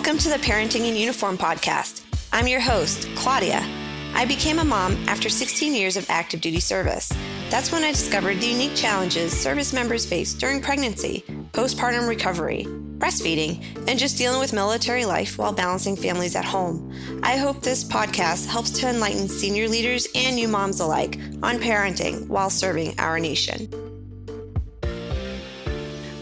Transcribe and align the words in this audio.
Welcome 0.00 0.16
to 0.20 0.30
the 0.30 0.36
Parenting 0.36 0.88
in 0.88 0.96
Uniform 0.96 1.36
podcast. 1.36 2.04
I'm 2.32 2.48
your 2.48 2.58
host, 2.58 3.06
Claudia. 3.16 3.62
I 4.14 4.24
became 4.24 4.58
a 4.58 4.64
mom 4.64 4.96
after 5.06 5.28
16 5.28 5.74
years 5.74 5.98
of 5.98 6.08
active 6.08 6.40
duty 6.40 6.58
service. 6.58 7.12
That's 7.50 7.70
when 7.70 7.84
I 7.84 7.90
discovered 7.90 8.40
the 8.40 8.46
unique 8.46 8.74
challenges 8.74 9.38
service 9.38 9.74
members 9.74 10.06
face 10.06 10.32
during 10.32 10.62
pregnancy, 10.62 11.22
postpartum 11.52 12.08
recovery, 12.08 12.64
breastfeeding, 12.96 13.62
and 13.86 13.98
just 13.98 14.16
dealing 14.16 14.40
with 14.40 14.54
military 14.54 15.04
life 15.04 15.36
while 15.36 15.52
balancing 15.52 15.96
families 15.96 16.34
at 16.34 16.46
home. 16.46 16.90
I 17.22 17.36
hope 17.36 17.60
this 17.60 17.84
podcast 17.84 18.46
helps 18.46 18.70
to 18.80 18.88
enlighten 18.88 19.28
senior 19.28 19.68
leaders 19.68 20.08
and 20.14 20.34
new 20.34 20.48
moms 20.48 20.80
alike 20.80 21.18
on 21.42 21.58
parenting 21.58 22.26
while 22.26 22.48
serving 22.48 22.98
our 22.98 23.20
nation. 23.20 23.68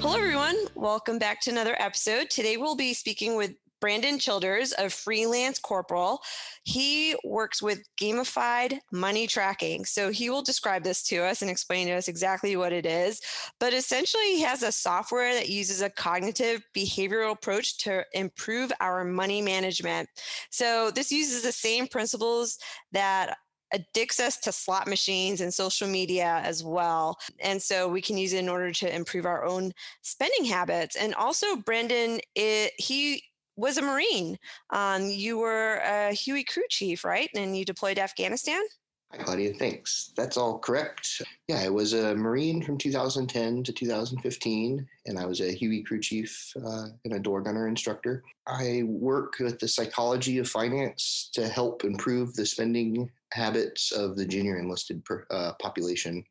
Hello, 0.00 0.16
everyone. 0.16 0.56
Welcome 0.74 1.20
back 1.20 1.40
to 1.42 1.50
another 1.50 1.76
episode. 1.78 2.28
Today, 2.28 2.56
we'll 2.56 2.74
be 2.74 2.92
speaking 2.92 3.36
with 3.36 3.54
Brandon 3.80 4.18
Childers, 4.18 4.74
a 4.78 4.90
freelance 4.90 5.58
corporal. 5.58 6.20
He 6.64 7.14
works 7.24 7.62
with 7.62 7.82
gamified 8.00 8.78
money 8.90 9.26
tracking. 9.26 9.84
So 9.84 10.10
he 10.10 10.30
will 10.30 10.42
describe 10.42 10.82
this 10.82 11.02
to 11.04 11.18
us 11.18 11.42
and 11.42 11.50
explain 11.50 11.86
to 11.86 11.94
us 11.94 12.08
exactly 12.08 12.56
what 12.56 12.72
it 12.72 12.86
is. 12.86 13.20
But 13.60 13.72
essentially, 13.72 14.34
he 14.34 14.42
has 14.42 14.62
a 14.62 14.72
software 14.72 15.34
that 15.34 15.48
uses 15.48 15.82
a 15.82 15.90
cognitive 15.90 16.62
behavioral 16.76 17.32
approach 17.32 17.78
to 17.78 18.04
improve 18.12 18.72
our 18.80 19.04
money 19.04 19.42
management. 19.42 20.08
So 20.50 20.90
this 20.90 21.12
uses 21.12 21.42
the 21.42 21.52
same 21.52 21.86
principles 21.86 22.58
that 22.92 23.36
addicts 23.74 24.18
us 24.18 24.38
to 24.38 24.50
slot 24.50 24.88
machines 24.88 25.42
and 25.42 25.52
social 25.52 25.86
media 25.86 26.40
as 26.42 26.64
well. 26.64 27.18
And 27.40 27.60
so 27.60 27.86
we 27.86 28.00
can 28.00 28.16
use 28.16 28.32
it 28.32 28.38
in 28.38 28.48
order 28.48 28.72
to 28.72 28.94
improve 28.94 29.26
our 29.26 29.44
own 29.44 29.72
spending 30.00 30.46
habits. 30.46 30.96
And 30.96 31.14
also, 31.14 31.54
Brandon, 31.56 32.18
he 32.34 33.22
was 33.58 33.76
a 33.76 33.82
Marine. 33.82 34.38
Um, 34.70 35.06
you 35.06 35.36
were 35.36 35.82
a 35.84 36.12
Huey 36.12 36.44
crew 36.44 36.62
chief, 36.70 37.04
right? 37.04 37.28
And 37.34 37.56
you 37.56 37.64
deployed 37.64 37.96
to 37.96 38.02
Afghanistan? 38.02 38.62
Hi, 39.10 39.22
Claudia. 39.22 39.54
Thanks. 39.54 40.12
That's 40.16 40.36
all 40.36 40.58
correct. 40.58 41.22
Yeah, 41.48 41.60
I 41.60 41.70
was 41.70 41.94
a 41.94 42.14
Marine 42.14 42.62
from 42.62 42.76
2010 42.76 43.64
to 43.64 43.72
2015, 43.72 44.86
and 45.06 45.18
I 45.18 45.24
was 45.24 45.40
a 45.40 45.50
Huey 45.50 45.82
crew 45.82 45.98
chief 45.98 46.52
uh, 46.64 46.88
and 47.04 47.14
a 47.14 47.18
door 47.18 47.40
gunner 47.40 47.66
instructor. 47.68 48.22
I 48.46 48.82
work 48.84 49.38
with 49.40 49.58
the 49.58 49.68
psychology 49.68 50.38
of 50.38 50.48
finance 50.48 51.30
to 51.32 51.48
help 51.48 51.84
improve 51.84 52.34
the 52.34 52.44
spending 52.44 53.10
habits 53.32 53.92
of 53.92 54.16
the 54.16 54.26
junior 54.26 54.58
enlisted 54.58 55.04
per, 55.04 55.26
uh, 55.30 55.52
population. 55.60 56.22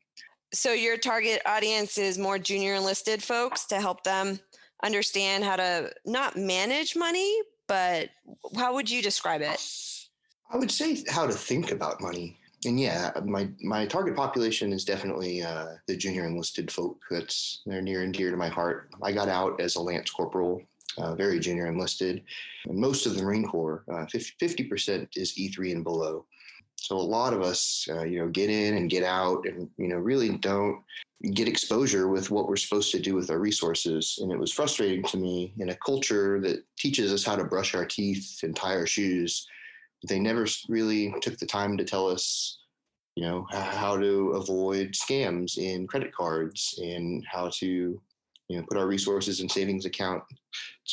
So, 0.54 0.72
your 0.72 0.96
target 0.96 1.42
audience 1.46 1.98
is 1.98 2.16
more 2.16 2.38
junior 2.38 2.74
enlisted 2.74 3.22
folks 3.22 3.66
to 3.66 3.80
help 3.80 4.04
them 4.04 4.38
understand 4.82 5.44
how 5.44 5.56
to 5.56 5.92
not 6.04 6.36
manage 6.36 6.96
money, 6.96 7.40
but 7.66 8.10
how 8.56 8.74
would 8.74 8.90
you 8.90 9.02
describe 9.02 9.40
it? 9.40 9.60
I 10.50 10.56
would 10.56 10.70
say 10.70 11.04
how 11.08 11.26
to 11.26 11.32
think 11.32 11.72
about 11.72 12.00
money. 12.00 12.38
And 12.64 12.80
yeah, 12.80 13.12
my 13.24 13.48
my 13.62 13.86
target 13.86 14.16
population 14.16 14.72
is 14.72 14.84
definitely 14.84 15.42
uh, 15.42 15.74
the 15.86 15.96
junior 15.96 16.24
enlisted 16.24 16.72
folk. 16.72 16.98
That's 17.10 17.62
they're 17.66 17.82
near 17.82 18.02
and 18.02 18.12
dear 18.12 18.30
to 18.30 18.36
my 18.36 18.48
heart. 18.48 18.90
I 19.02 19.12
got 19.12 19.28
out 19.28 19.60
as 19.60 19.76
a 19.76 19.80
lance 19.80 20.10
corporal, 20.10 20.62
uh, 20.96 21.14
very 21.14 21.38
junior 21.38 21.66
enlisted. 21.66 22.24
And 22.66 22.76
most 22.76 23.06
of 23.06 23.14
the 23.14 23.22
Marine 23.22 23.46
Corps, 23.46 23.84
uh, 23.92 24.06
fifty 24.06 24.64
percent 24.64 25.08
is 25.14 25.38
E 25.38 25.48
three 25.48 25.70
and 25.70 25.84
below. 25.84 26.24
So 26.80 26.96
a 26.96 27.02
lot 27.02 27.32
of 27.34 27.42
us, 27.42 27.86
uh, 27.90 28.04
you 28.04 28.20
know, 28.20 28.28
get 28.28 28.50
in 28.50 28.76
and 28.76 28.88
get 28.88 29.02
out, 29.02 29.46
and 29.46 29.68
you 29.76 29.88
know, 29.88 29.96
really 29.96 30.38
don't 30.38 30.82
get 31.32 31.48
exposure 31.48 32.08
with 32.08 32.30
what 32.30 32.48
we're 32.48 32.56
supposed 32.56 32.92
to 32.92 33.00
do 33.00 33.14
with 33.14 33.30
our 33.30 33.40
resources. 33.40 34.18
And 34.22 34.30
it 34.30 34.38
was 34.38 34.52
frustrating 34.52 35.02
to 35.04 35.16
me 35.16 35.52
in 35.58 35.70
a 35.70 35.76
culture 35.76 36.40
that 36.40 36.64
teaches 36.78 37.12
us 37.12 37.24
how 37.24 37.34
to 37.34 37.44
brush 37.44 37.74
our 37.74 37.84
teeth 37.84 38.38
and 38.44 38.54
tie 38.54 38.76
our 38.76 38.86
shoes. 38.86 39.46
They 40.08 40.20
never 40.20 40.46
really 40.68 41.12
took 41.20 41.36
the 41.38 41.46
time 41.46 41.76
to 41.76 41.84
tell 41.84 42.06
us, 42.06 42.60
you 43.16 43.24
know, 43.24 43.46
how 43.50 43.96
to 43.96 44.30
avoid 44.30 44.92
scams 44.92 45.58
in 45.58 45.88
credit 45.88 46.14
cards 46.14 46.78
and 46.80 47.24
how 47.28 47.50
to, 47.54 48.00
you 48.48 48.56
know, 48.56 48.64
put 48.68 48.78
our 48.78 48.86
resources 48.86 49.40
in 49.40 49.48
savings 49.48 49.84
accounts 49.84 50.24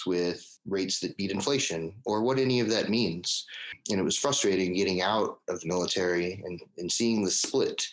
with 0.05 0.59
rates 0.67 0.99
that 0.99 1.15
beat 1.17 1.31
inflation 1.31 1.93
or 2.05 2.21
what 2.21 2.39
any 2.39 2.59
of 2.59 2.69
that 2.69 2.89
means. 2.89 3.45
And 3.89 3.99
it 3.99 4.03
was 4.03 4.17
frustrating 4.17 4.73
getting 4.73 5.01
out 5.01 5.39
of 5.47 5.59
the 5.61 5.67
military 5.67 6.43
and, 6.45 6.59
and 6.77 6.91
seeing 6.91 7.23
the 7.23 7.31
split 7.31 7.87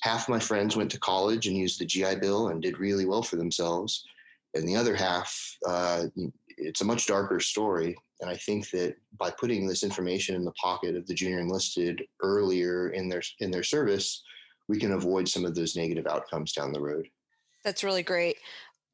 half 0.00 0.28
my 0.28 0.38
friends 0.38 0.76
went 0.76 0.90
to 0.90 1.00
college 1.00 1.46
and 1.46 1.56
used 1.56 1.80
the 1.80 1.84
GI 1.84 2.16
Bill 2.16 2.48
and 2.48 2.62
did 2.62 2.78
really 2.78 3.06
well 3.06 3.22
for 3.22 3.36
themselves, 3.36 4.04
and 4.54 4.66
the 4.68 4.76
other 4.76 4.94
half, 4.94 5.56
uh, 5.66 6.04
it's 6.56 6.80
a 6.80 6.84
much 6.84 7.06
darker 7.06 7.40
story. 7.40 7.96
And 8.20 8.30
I 8.30 8.36
think 8.36 8.70
that 8.70 8.96
by 9.18 9.30
putting 9.30 9.66
this 9.66 9.82
information 9.82 10.34
in 10.34 10.44
the 10.44 10.52
pocket 10.52 10.96
of 10.96 11.06
the 11.06 11.14
junior 11.14 11.40
enlisted 11.40 12.02
earlier 12.22 12.90
in 12.90 13.08
their 13.08 13.22
in 13.40 13.50
their 13.50 13.62
service, 13.62 14.22
we 14.68 14.78
can 14.78 14.92
avoid 14.92 15.28
some 15.28 15.44
of 15.44 15.54
those 15.54 15.76
negative 15.76 16.06
outcomes 16.06 16.52
down 16.52 16.72
the 16.72 16.80
road. 16.80 17.06
That's 17.62 17.84
really 17.84 18.02
great. 18.02 18.36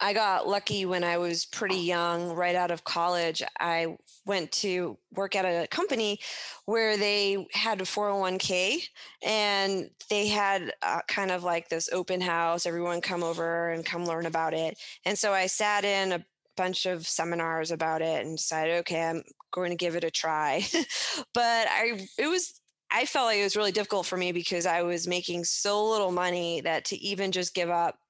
I 0.03 0.13
got 0.13 0.49
lucky 0.49 0.85
when 0.85 1.05
I 1.05 1.17
was 1.17 1.45
pretty 1.45 1.77
young, 1.77 2.33
right 2.33 2.57
out 2.57 2.73
of 2.73 2.83
college. 2.83 3.41
I 3.61 3.97
went 4.27 4.51
to 4.53 4.99
work 5.15 5.37
at 5.37 5.45
a 5.45 5.69
company 5.69 6.19
where 6.65 6.97
they 6.97 7.47
had 7.53 7.81
a 7.81 7.85
401k 7.85 8.83
and 9.25 9.89
they 10.11 10.27
had 10.27 10.75
uh, 10.83 11.03
kind 11.07 11.31
of 11.31 11.45
like 11.45 11.69
this 11.69 11.89
open 11.93 12.21
house, 12.21 12.67
everyone 12.67 13.01
come 13.01 13.23
over 13.23 13.71
and 13.71 13.87
come 13.87 14.05
learn 14.05 14.27
about 14.27 14.55
it. 14.55 14.77
And 15.05 15.17
so 15.17 15.33
I 15.33 15.47
sat 15.47 15.85
in 15.85 16.11
a 16.11 16.25
bunch 16.57 16.85
of 16.85 17.07
seminars 17.07 17.71
about 17.71 18.03
it 18.03 18.27
and 18.27 18.37
decided, 18.37 18.81
okay, 18.81 19.05
I'm 19.05 19.23
going 19.53 19.71
to 19.71 19.77
give 19.77 19.95
it 19.95 20.03
a 20.03 20.11
try. 20.11 20.65
but 21.33 21.69
I, 21.69 22.09
it 22.19 22.27
was, 22.27 22.61
I 22.91 23.07
felt 23.07 23.27
like 23.27 23.39
it 23.39 23.45
was 23.45 23.57
really 23.57 23.71
difficult 23.71 24.07
for 24.07 24.17
me 24.17 24.33
because 24.33 24.67
I 24.67 24.83
was 24.83 25.07
making 25.07 25.45
so 25.45 25.89
little 25.89 26.11
money 26.11 26.61
that 26.63 26.87
to 26.87 26.97
even 26.97 27.31
just 27.31 27.55
give 27.55 27.71
up 27.71 28.01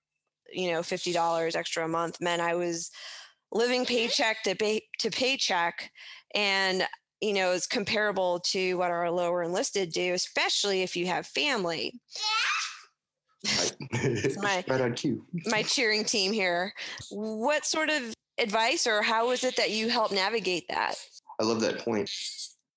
you 0.52 0.70
know 0.70 0.80
$50 0.80 1.56
extra 1.56 1.84
a 1.84 1.88
month 1.88 2.20
meant 2.20 2.42
i 2.42 2.54
was 2.54 2.90
living 3.50 3.84
paycheck 3.84 4.42
to 4.44 4.54
pay 4.54 4.82
to 4.98 5.10
paycheck 5.10 5.90
and 6.34 6.86
you 7.20 7.32
know 7.32 7.52
is 7.52 7.66
comparable 7.66 8.40
to 8.40 8.74
what 8.74 8.91
our 8.91 9.10
lower 9.10 9.42
enlisted 9.42 9.92
do 9.92 10.12
especially 10.14 10.82
if 10.82 10.96
you 10.96 11.06
have 11.06 11.26
family. 11.26 11.92
My, 14.36 14.62
right 14.68 14.80
on 14.80 14.94
cue. 14.94 15.24
my 15.46 15.64
cheering 15.64 16.04
team 16.04 16.32
here. 16.32 16.72
What 17.10 17.66
sort 17.66 17.91
of 17.91 18.14
advice 18.38 18.86
or 18.86 19.02
how 19.02 19.28
was 19.28 19.42
it 19.42 19.56
that 19.56 19.72
you 19.72 19.88
helped 19.88 20.14
navigate 20.14 20.64
that? 20.68 20.94
I 21.41 21.44
love 21.44 21.60
that 21.62 21.80
point 21.80 22.08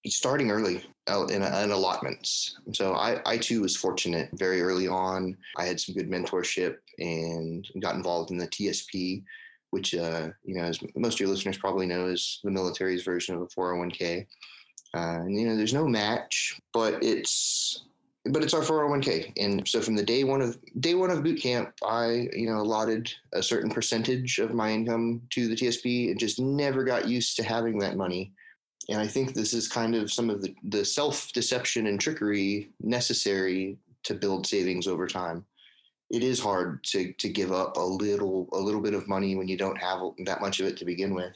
starting 0.10 0.52
early 0.52 0.84
uh, 1.10 1.26
in, 1.26 1.42
in 1.42 1.72
allotments. 1.72 2.58
So 2.74 2.94
I, 2.94 3.22
I 3.26 3.38
too 3.38 3.62
was 3.62 3.76
fortunate 3.76 4.30
very 4.34 4.62
early 4.62 4.88
on. 4.88 5.38
I 5.58 5.66
had 5.66 5.80
some 5.80 5.96
good 5.96 6.10
mentorship 6.10 6.78
and 7.00 7.68
got 7.82 7.96
involved 7.96 8.32
in 8.32 8.38
the 8.38 8.48
TSP, 8.48 9.24
which, 9.72 9.96
uh, 9.96 10.30
you 10.44 10.56
know, 10.56 10.64
as 10.64 10.80
most 10.96 11.16
of 11.16 11.20
your 11.22 11.30
listeners 11.30 11.58
probably 11.58 11.86
know, 11.86 12.08
is 12.08 12.40
the 12.44 12.52
military's 12.52 13.04
version 13.04 13.36
of 13.36 13.42
a 13.42 13.48
401k. 13.48 14.26
Uh, 14.94 14.98
and, 14.98 15.38
you 15.38 15.48
know, 15.48 15.56
there's 15.56 15.74
no 15.74 15.88
match, 15.88 16.60
but 16.74 17.04
it's 17.04 17.86
but 18.32 18.44
it's 18.44 18.56
our 18.56 18.62
401k 18.62 19.34
and 19.38 19.68
so 19.68 19.82
from 19.82 19.96
the 19.96 20.04
day 20.04 20.24
one 20.24 20.42
of 20.42 20.58
day 20.80 20.96
one 20.96 21.12
of 21.12 21.24
boot 21.24 21.40
camp 21.40 21.72
i 21.86 22.28
you 22.34 22.48
know 22.50 22.58
allotted 22.58 23.12
a 23.34 23.44
certain 23.44 23.70
percentage 23.70 24.40
of 24.40 24.54
my 24.54 24.72
income 24.72 25.22
to 25.30 25.48
the 25.48 25.56
tsp 25.56 26.10
and 26.10 26.20
just 26.20 26.40
never 26.40 26.84
got 26.84 27.08
used 27.08 27.36
to 27.36 27.44
having 27.44 27.78
that 27.78 27.96
money 27.96 28.34
and 28.90 29.00
I 29.00 29.08
think 29.08 29.34
this 29.34 29.54
is 29.54 29.68
kind 29.68 29.96
of 29.96 30.12
some 30.12 30.30
of 30.30 30.42
the, 30.42 30.54
the 30.64 30.86
self 30.86 31.32
deception 31.34 31.88
and 31.88 32.00
trickery 32.00 32.70
necessary 32.82 33.78
to 34.04 34.14
build 34.14 34.46
savings 34.46 34.88
over 34.88 35.08
time. 35.08 35.46
It 36.12 36.24
is 36.24 36.40
hard 36.40 36.84
to, 36.86 37.12
to 37.14 37.30
give 37.30 37.52
up 37.52 37.78
a 37.78 37.82
little 37.82 38.48
a 38.54 38.60
little 38.60 38.82
bit 38.82 38.94
of 38.94 39.08
money 39.08 39.36
when 39.36 39.48
you 39.48 39.58
don't 39.58 39.78
have 39.78 40.00
that 40.26 40.42
much 40.42 40.60
of 40.60 40.68
it 40.68 40.78
to 40.78 40.86
begin 40.86 41.16
with. 41.16 41.36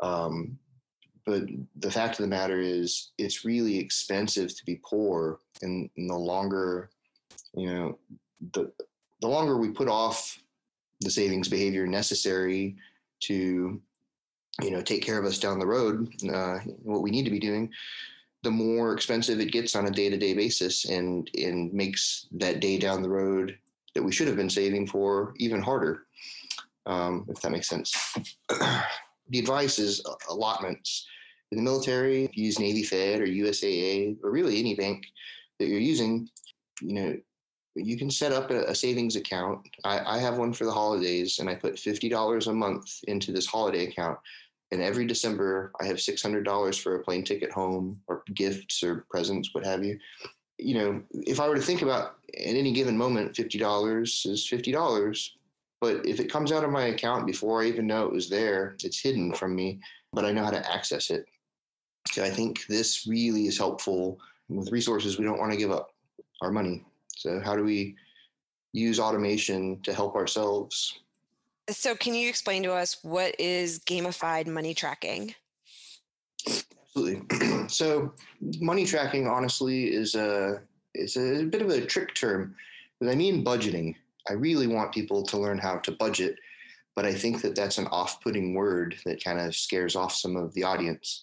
Um, 0.00 0.58
but 1.26 1.42
the 1.76 1.90
fact 1.90 2.18
of 2.18 2.22
the 2.22 2.28
matter 2.28 2.60
is, 2.60 3.10
it's 3.18 3.44
really 3.44 3.78
expensive 3.78 4.56
to 4.56 4.64
be 4.64 4.80
poor, 4.82 5.40
and, 5.60 5.90
and 5.96 6.08
the 6.08 6.14
longer, 6.14 6.90
you 7.54 7.70
know, 7.70 7.98
the 8.52 8.72
the 9.20 9.28
longer 9.28 9.58
we 9.58 9.70
put 9.70 9.88
off 9.88 10.40
the 11.00 11.10
savings 11.10 11.48
behavior 11.48 11.86
necessary 11.86 12.76
to 13.20 13.80
you 14.62 14.70
know 14.70 14.82
take 14.82 15.02
care 15.02 15.18
of 15.18 15.24
us 15.24 15.38
down 15.38 15.58
the 15.58 15.66
road 15.66 16.08
uh, 16.32 16.58
what 16.82 17.02
we 17.02 17.10
need 17.10 17.24
to 17.24 17.30
be 17.30 17.38
doing 17.38 17.70
the 18.44 18.50
more 18.50 18.92
expensive 18.92 19.40
it 19.40 19.52
gets 19.52 19.74
on 19.74 19.86
a 19.86 19.90
day-to-day 19.90 20.34
basis 20.34 20.84
and 20.86 21.30
and 21.34 21.72
makes 21.72 22.26
that 22.32 22.60
day 22.60 22.78
down 22.78 23.02
the 23.02 23.08
road 23.08 23.56
that 23.94 24.02
we 24.02 24.12
should 24.12 24.28
have 24.28 24.36
been 24.36 24.50
saving 24.50 24.86
for 24.86 25.34
even 25.38 25.60
harder 25.60 26.06
um, 26.88 27.26
if 27.28 27.40
that 27.42 27.52
makes 27.52 27.68
sense. 27.68 27.94
The 29.30 29.40
advice 29.40 29.78
is 29.78 30.02
allotments. 30.30 31.06
In 31.52 31.58
the 31.58 31.62
military 31.62 32.24
if 32.24 32.34
you 32.34 32.46
use 32.46 32.58
navy 32.58 32.82
fed 32.82 33.20
or 33.20 33.26
usaa 33.26 34.16
or 34.24 34.30
really 34.30 34.58
any 34.58 34.74
bank 34.74 35.04
that 35.58 35.66
you're 35.68 35.80
using 35.80 36.26
you 36.80 36.94
know 36.94 37.16
you 37.74 37.98
can 37.98 38.10
set 38.10 38.32
up 38.32 38.50
a, 38.50 38.74
savings 38.74 39.16
account. 39.16 39.60
I, 39.84 40.16
I 40.16 40.18
have 40.18 40.38
one 40.38 40.54
for 40.54 40.64
the 40.64 40.72
holidays 40.72 41.40
and 41.40 41.48
i 41.50 41.54
put 41.54 41.74
$50 41.74 42.46
a 42.46 42.52
month 42.54 43.00
into 43.06 43.32
this 43.32 43.44
holiday 43.44 43.86
account 43.86 44.18
And 44.70 44.82
every 44.82 45.06
December, 45.06 45.72
I 45.80 45.86
have 45.86 45.96
$600 45.96 46.80
for 46.82 46.96
a 46.96 47.02
plane 47.02 47.24
ticket 47.24 47.50
home 47.50 48.00
or 48.06 48.22
gifts 48.34 48.82
or 48.82 49.06
presents, 49.10 49.54
what 49.54 49.64
have 49.64 49.84
you. 49.84 49.98
You 50.58 50.74
know, 50.74 51.02
if 51.12 51.40
I 51.40 51.48
were 51.48 51.54
to 51.54 51.62
think 51.62 51.82
about 51.82 52.16
at 52.34 52.54
any 52.54 52.72
given 52.72 52.96
moment, 52.96 53.34
$50 53.34 54.02
is 54.04 54.48
$50. 54.50 55.30
But 55.80 56.04
if 56.04 56.20
it 56.20 56.30
comes 56.30 56.52
out 56.52 56.64
of 56.64 56.70
my 56.70 56.86
account 56.86 57.26
before 57.26 57.62
I 57.62 57.66
even 57.66 57.86
know 57.86 58.04
it 58.04 58.12
was 58.12 58.28
there, 58.28 58.76
it's 58.82 59.00
hidden 59.00 59.32
from 59.32 59.54
me, 59.54 59.78
but 60.12 60.24
I 60.24 60.32
know 60.32 60.44
how 60.44 60.50
to 60.50 60.72
access 60.72 61.10
it. 61.10 61.24
So 62.10 62.24
I 62.24 62.30
think 62.30 62.66
this 62.66 63.06
really 63.06 63.46
is 63.46 63.56
helpful 63.56 64.18
with 64.48 64.72
resources. 64.72 65.18
We 65.18 65.24
don't 65.24 65.38
want 65.38 65.52
to 65.52 65.58
give 65.58 65.70
up 65.70 65.90
our 66.40 66.50
money. 66.50 66.84
So, 67.16 67.40
how 67.44 67.54
do 67.56 67.64
we 67.64 67.96
use 68.72 68.98
automation 69.00 69.80
to 69.82 69.92
help 69.92 70.14
ourselves? 70.14 71.00
So, 71.70 71.94
can 71.94 72.14
you 72.14 72.28
explain 72.28 72.62
to 72.62 72.72
us 72.72 72.98
what 73.02 73.38
is 73.38 73.80
gamified 73.80 74.46
money 74.46 74.74
tracking? 74.74 75.34
Absolutely. 76.46 77.68
so, 77.68 78.12
money 78.60 78.86
tracking, 78.86 79.26
honestly, 79.26 79.92
is 79.94 80.14
a 80.14 80.62
is 80.94 81.16
a 81.16 81.44
bit 81.44 81.62
of 81.62 81.70
a 81.70 81.84
trick 81.84 82.14
term. 82.14 82.54
But 83.00 83.10
I 83.10 83.14
mean 83.14 83.44
budgeting. 83.44 83.94
I 84.28 84.32
really 84.32 84.66
want 84.66 84.92
people 84.92 85.22
to 85.24 85.38
learn 85.38 85.58
how 85.58 85.78
to 85.78 85.92
budget, 85.92 86.36
but 86.96 87.04
I 87.04 87.14
think 87.14 87.40
that 87.42 87.54
that's 87.54 87.78
an 87.78 87.86
off-putting 87.86 88.54
word 88.54 88.96
that 89.06 89.22
kind 89.22 89.38
of 89.38 89.54
scares 89.54 89.96
off 89.96 90.12
some 90.12 90.36
of 90.36 90.52
the 90.54 90.64
audience. 90.64 91.22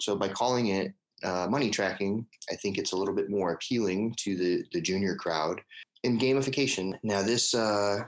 So 0.00 0.16
by 0.16 0.28
calling 0.28 0.68
it 0.68 0.92
uh, 1.22 1.46
money 1.48 1.70
tracking, 1.70 2.26
I 2.50 2.56
think 2.56 2.76
it's 2.76 2.92
a 2.92 2.96
little 2.96 3.14
bit 3.14 3.30
more 3.30 3.52
appealing 3.52 4.14
to 4.18 4.36
the 4.36 4.64
the 4.72 4.80
junior 4.80 5.16
crowd. 5.16 5.60
In 6.02 6.18
gamification, 6.18 6.98
now 7.02 7.22
this 7.22 7.54
uh, 7.54 8.04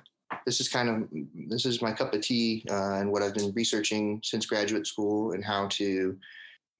this 0.47 0.61
is 0.61 0.69
kind 0.69 0.89
of 0.89 1.09
this 1.49 1.67
is 1.67 1.83
my 1.83 1.93
cup 1.93 2.15
of 2.15 2.21
tea 2.21 2.65
uh, 2.71 2.95
and 2.95 3.11
what 3.11 3.23
I've 3.23 3.35
been 3.35 3.53
researching 3.53 4.21
since 4.23 4.47
graduate 4.47 4.87
school 4.87 5.33
and 5.33 5.45
how 5.45 5.69
to 5.69 6.17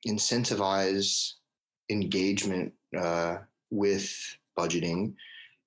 incentivize 0.07 1.35
engagement 1.91 2.73
uh, 2.97 3.39
with 3.71 4.13
budgeting. 4.59 5.15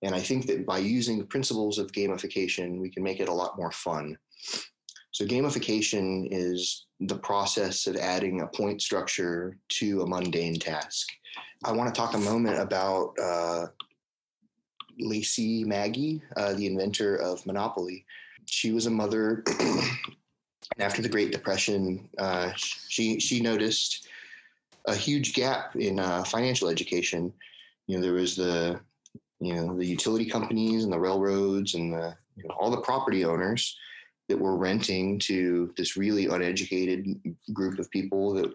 And 0.03 0.13
I 0.13 0.19
think 0.19 0.45
that 0.47 0.65
by 0.65 0.77
using 0.77 1.25
principles 1.25 1.79
of 1.79 1.91
gamification, 1.91 2.79
we 2.79 2.89
can 2.89 3.03
make 3.03 3.19
it 3.19 3.29
a 3.29 3.33
lot 3.33 3.57
more 3.57 3.71
fun. 3.71 4.17
So, 5.11 5.25
gamification 5.25 6.27
is 6.29 6.85
the 6.99 7.17
process 7.17 7.87
of 7.87 7.95
adding 7.95 8.41
a 8.41 8.47
point 8.47 8.81
structure 8.81 9.57
to 9.69 10.01
a 10.01 10.07
mundane 10.07 10.59
task. 10.59 11.07
I 11.63 11.71
want 11.71 11.93
to 11.93 11.99
talk 11.99 12.13
a 12.13 12.19
moment 12.19 12.59
about 12.59 13.13
uh, 13.21 13.65
Lacy 14.99 15.63
Magie, 15.63 16.21
uh, 16.35 16.53
the 16.53 16.65
inventor 16.65 17.15
of 17.17 17.45
Monopoly. 17.45 18.05
She 18.45 18.71
was 18.71 18.85
a 18.85 18.91
mother. 18.91 19.43
and 19.59 19.81
after 20.79 21.01
the 21.01 21.09
Great 21.09 21.31
Depression, 21.31 22.09
uh, 22.17 22.51
she 22.55 23.19
she 23.19 23.41
noticed 23.41 24.07
a 24.85 24.95
huge 24.95 25.33
gap 25.33 25.75
in 25.75 25.99
uh, 25.99 26.23
financial 26.23 26.69
education. 26.69 27.33
You 27.87 27.97
know, 27.97 28.01
there 28.01 28.13
was 28.13 28.35
the 28.35 28.79
you 29.39 29.53
know 29.53 29.77
the 29.77 29.85
utility 29.85 30.25
companies 30.25 30.83
and 30.83 30.93
the 30.93 30.99
railroads 30.99 31.75
and 31.75 31.93
the 31.93 32.15
you 32.35 32.43
know, 32.47 32.55
all 32.59 32.71
the 32.71 32.81
property 32.81 33.25
owners 33.25 33.77
that 34.29 34.39
were 34.39 34.57
renting 34.57 35.19
to 35.19 35.73
this 35.77 35.95
really 35.95 36.27
uneducated 36.27 37.19
group 37.53 37.79
of 37.79 37.89
people 37.91 38.33
that 38.33 38.53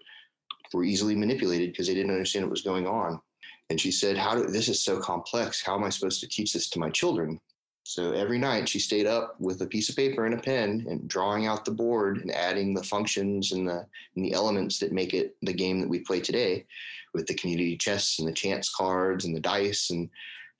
were 0.73 0.85
easily 0.85 1.15
manipulated 1.15 1.73
because 1.73 1.87
they 1.87 1.95
didn't 1.95 2.11
understand 2.11 2.45
what 2.45 2.51
was 2.51 2.63
going 2.63 2.87
on. 2.87 3.21
And 3.71 3.81
she 3.81 3.91
said, 3.91 4.17
"How 4.17 4.35
do 4.35 4.47
this 4.47 4.69
is 4.69 4.83
so 4.83 5.01
complex? 5.01 5.63
How 5.63 5.77
am 5.77 5.85
I 5.85 5.89
supposed 5.89 6.21
to 6.21 6.29
teach 6.29 6.53
this 6.53 6.69
to 6.71 6.79
my 6.79 6.91
children?" 6.91 7.41
So 7.85 8.13
every 8.13 8.39
night 8.39 8.69
she 8.69 8.79
stayed 8.79 9.07
up 9.07 9.35
with 9.41 9.61
a 9.63 9.67
piece 9.67 9.89
of 9.89 9.97
paper 9.97 10.25
and 10.25 10.35
a 10.35 10.43
pen 10.43 10.87
and 10.89 11.09
drawing 11.09 11.47
out 11.47 11.65
the 11.65 11.73
board 11.73 12.19
and 12.19 12.31
adding 12.31 12.75
the 12.75 12.85
functions 12.85 13.53
and 13.53 13.69
the 13.69 13.87
and 14.15 14.25
the 14.25 14.33
elements 14.33 14.79
that 14.79 14.93
make 14.93 15.15
it 15.15 15.37
the 15.43 15.53
game 15.53 15.81
that 15.81 15.89
we 15.89 15.99
play 16.01 16.21
today 16.21 16.65
with 17.13 17.27
the 17.27 17.35
community 17.35 17.77
chests 17.77 18.19
and 18.19 18.29
the 18.29 18.33
chance 18.33 18.71
cards 18.71 19.25
and 19.25 19.35
the 19.35 19.41
dice 19.41 19.91
and 19.91 20.09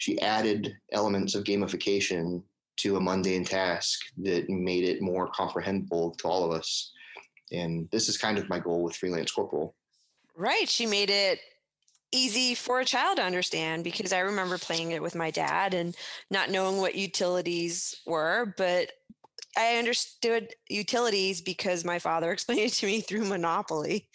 she 0.03 0.21
added 0.21 0.77
elements 0.91 1.37
of 1.37 1.45
gamification 1.45 2.43
to 2.79 2.97
a 2.97 3.01
mundane 3.01 3.45
task 3.45 4.01
that 4.17 4.51
made 4.51 4.83
it 4.83 5.01
more 5.01 5.29
comprehensible 5.29 6.11
to 6.19 6.27
all 6.27 6.45
of 6.45 6.51
us. 6.51 6.91
And 7.53 7.89
this 7.93 8.09
is 8.09 8.17
kind 8.19 8.37
of 8.37 8.49
my 8.49 8.59
goal 8.59 8.83
with 8.83 8.97
Freelance 8.97 9.31
Corporal. 9.31 9.77
Right. 10.35 10.69
She 10.69 10.87
made 10.87 11.09
it 11.09 11.39
easy 12.13 12.55
for 12.55 12.81
a 12.81 12.85
child 12.85 13.17
to 13.17 13.25
understand 13.25 13.85
because 13.85 14.13
I 14.13 14.21
remember 14.21 14.59
playing 14.59 14.93
it 14.93 15.03
with 15.03 15.15
my 15.15 15.31
dad 15.31 15.75
and 15.75 15.97
not 16.31 16.51
knowing 16.51 16.79
what 16.79 16.95
utilities 16.95 18.01
were, 18.07 18.55
but 18.57 18.93
I 19.57 19.77
understood 19.77 20.49
utilities 20.69 21.41
because 21.41 21.85
my 21.85 21.99
father 21.99 22.33
explained 22.33 22.61
it 22.61 22.73
to 22.75 22.87
me 22.87 23.01
through 23.01 23.25
Monopoly. 23.25 24.09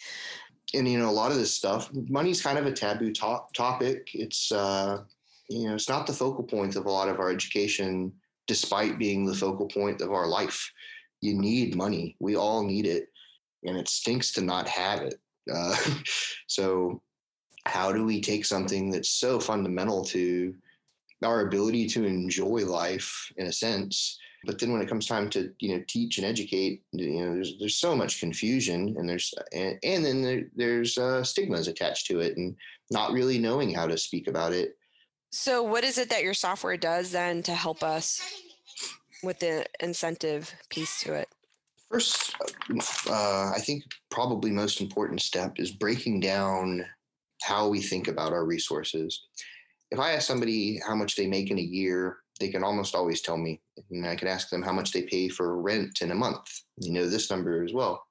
And 0.74 0.86
you 0.86 0.98
know, 0.98 1.08
a 1.08 1.10
lot 1.10 1.30
of 1.30 1.38
this 1.38 1.54
stuff, 1.54 1.90
money's 1.92 2.42
kind 2.42 2.58
of 2.58 2.66
a 2.66 2.72
taboo 2.72 3.12
to- 3.12 3.44
topic. 3.54 4.10
It's 4.14 4.52
uh, 4.52 5.02
you 5.48 5.68
know, 5.68 5.74
it's 5.74 5.88
not 5.88 6.06
the 6.06 6.12
focal 6.12 6.44
point 6.44 6.76
of 6.76 6.84
a 6.84 6.90
lot 6.90 7.08
of 7.08 7.20
our 7.20 7.30
education, 7.30 8.12
despite 8.46 8.98
being 8.98 9.24
the 9.24 9.34
focal 9.34 9.66
point 9.66 10.02
of 10.02 10.12
our 10.12 10.26
life. 10.26 10.70
You 11.22 11.34
need 11.34 11.74
money. 11.74 12.16
We 12.20 12.36
all 12.36 12.62
need 12.62 12.86
it, 12.86 13.08
and 13.64 13.78
it 13.78 13.88
stinks 13.88 14.32
to 14.32 14.42
not 14.42 14.68
have 14.68 15.00
it. 15.00 15.14
Uh, 15.50 15.74
so 16.48 17.00
how 17.68 17.92
do 17.92 18.04
we 18.04 18.20
take 18.20 18.44
something 18.44 18.90
that's 18.90 19.08
so 19.08 19.38
fundamental 19.38 20.04
to 20.04 20.54
our 21.24 21.46
ability 21.46 21.88
to 21.88 22.04
enjoy 22.04 22.64
life 22.64 23.32
in 23.36 23.46
a 23.46 23.52
sense 23.52 24.18
but 24.44 24.58
then 24.58 24.72
when 24.72 24.80
it 24.80 24.88
comes 24.88 25.06
time 25.06 25.28
to 25.28 25.52
you 25.58 25.74
know 25.74 25.82
teach 25.88 26.18
and 26.18 26.26
educate 26.26 26.82
you 26.92 27.20
know 27.20 27.34
there's 27.34 27.58
there's 27.58 27.76
so 27.76 27.96
much 27.96 28.20
confusion 28.20 28.94
and 28.98 29.08
there's 29.08 29.34
and, 29.52 29.78
and 29.82 30.04
then 30.04 30.22
there, 30.22 30.42
there's 30.54 30.96
uh, 30.98 31.22
stigmas 31.24 31.68
attached 31.68 32.06
to 32.06 32.20
it 32.20 32.36
and 32.36 32.56
not 32.90 33.12
really 33.12 33.38
knowing 33.38 33.74
how 33.74 33.86
to 33.86 33.98
speak 33.98 34.28
about 34.28 34.52
it. 34.52 34.76
So 35.30 35.62
what 35.62 35.84
is 35.84 35.98
it 35.98 36.08
that 36.10 36.22
your 36.22 36.34
software 36.34 36.76
does 36.76 37.10
then 37.10 37.42
to 37.42 37.52
help 37.52 37.82
us 37.82 38.22
with 39.22 39.38
the 39.40 39.66
incentive 39.80 40.54
piece 40.70 41.00
to 41.02 41.14
it? 41.14 41.28
First 41.90 42.34
uh, 43.08 43.52
i 43.56 43.58
think 43.60 43.82
probably 44.10 44.50
most 44.50 44.82
important 44.82 45.22
step 45.22 45.58
is 45.58 45.70
breaking 45.70 46.20
down 46.20 46.84
how 47.42 47.68
we 47.68 47.80
think 47.80 48.08
about 48.08 48.32
our 48.32 48.44
resources. 48.44 49.26
If 49.90 49.98
I 49.98 50.12
ask 50.12 50.26
somebody 50.26 50.80
how 50.86 50.94
much 50.94 51.16
they 51.16 51.26
make 51.26 51.50
in 51.50 51.58
a 51.58 51.62
year, 51.62 52.18
they 52.40 52.48
can 52.48 52.62
almost 52.62 52.94
always 52.94 53.20
tell 53.20 53.36
me. 53.36 53.60
And 53.90 54.06
I 54.06 54.16
can 54.16 54.28
ask 54.28 54.50
them 54.50 54.62
how 54.62 54.72
much 54.72 54.92
they 54.92 55.02
pay 55.02 55.28
for 55.28 55.60
rent 55.60 56.00
in 56.02 56.10
a 56.10 56.14
month. 56.14 56.46
You 56.78 56.92
know 56.92 57.08
this 57.08 57.30
number 57.30 57.64
as 57.64 57.72
well. 57.72 58.04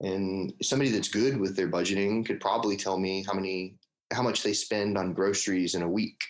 And 0.00 0.52
somebody 0.62 0.90
that's 0.90 1.08
good 1.08 1.38
with 1.38 1.56
their 1.56 1.70
budgeting 1.70 2.26
could 2.26 2.40
probably 2.40 2.76
tell 2.76 2.98
me 2.98 3.24
how 3.26 3.32
many 3.32 3.76
how 4.12 4.22
much 4.22 4.42
they 4.42 4.52
spend 4.52 4.98
on 4.98 5.14
groceries 5.14 5.74
in 5.74 5.82
a 5.82 5.88
week. 5.88 6.20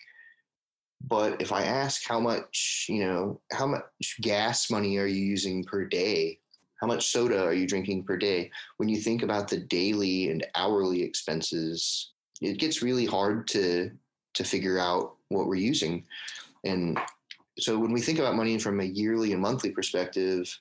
But 1.06 1.42
if 1.42 1.52
I 1.52 1.64
ask 1.64 2.06
how 2.06 2.20
much, 2.20 2.86
you 2.88 3.04
know, 3.04 3.40
how 3.52 3.66
much 3.66 3.82
gas 4.22 4.70
money 4.70 4.96
are 4.98 5.06
you 5.06 5.22
using 5.22 5.64
per 5.64 5.84
day 5.84 6.38
how 6.84 6.88
much 6.88 7.06
soda 7.06 7.42
are 7.42 7.54
you 7.54 7.66
drinking 7.66 8.04
per 8.04 8.14
day? 8.14 8.50
When 8.76 8.90
you 8.90 8.98
think 8.98 9.22
about 9.22 9.48
the 9.48 9.56
daily 9.56 10.30
and 10.30 10.46
hourly 10.54 11.02
expenses, 11.02 12.12
it 12.42 12.58
gets 12.58 12.82
really 12.82 13.06
hard 13.06 13.48
to 13.48 13.90
to 14.34 14.44
figure 14.44 14.78
out 14.78 15.14
what 15.28 15.46
we're 15.46 15.54
using. 15.54 16.04
And 16.64 16.98
so 17.58 17.78
when 17.78 17.90
we 17.90 18.02
think 18.02 18.18
about 18.18 18.34
money 18.34 18.58
from 18.58 18.80
a 18.80 18.84
yearly 18.84 19.32
and 19.32 19.40
monthly 19.40 19.70
perspective, 19.70 20.54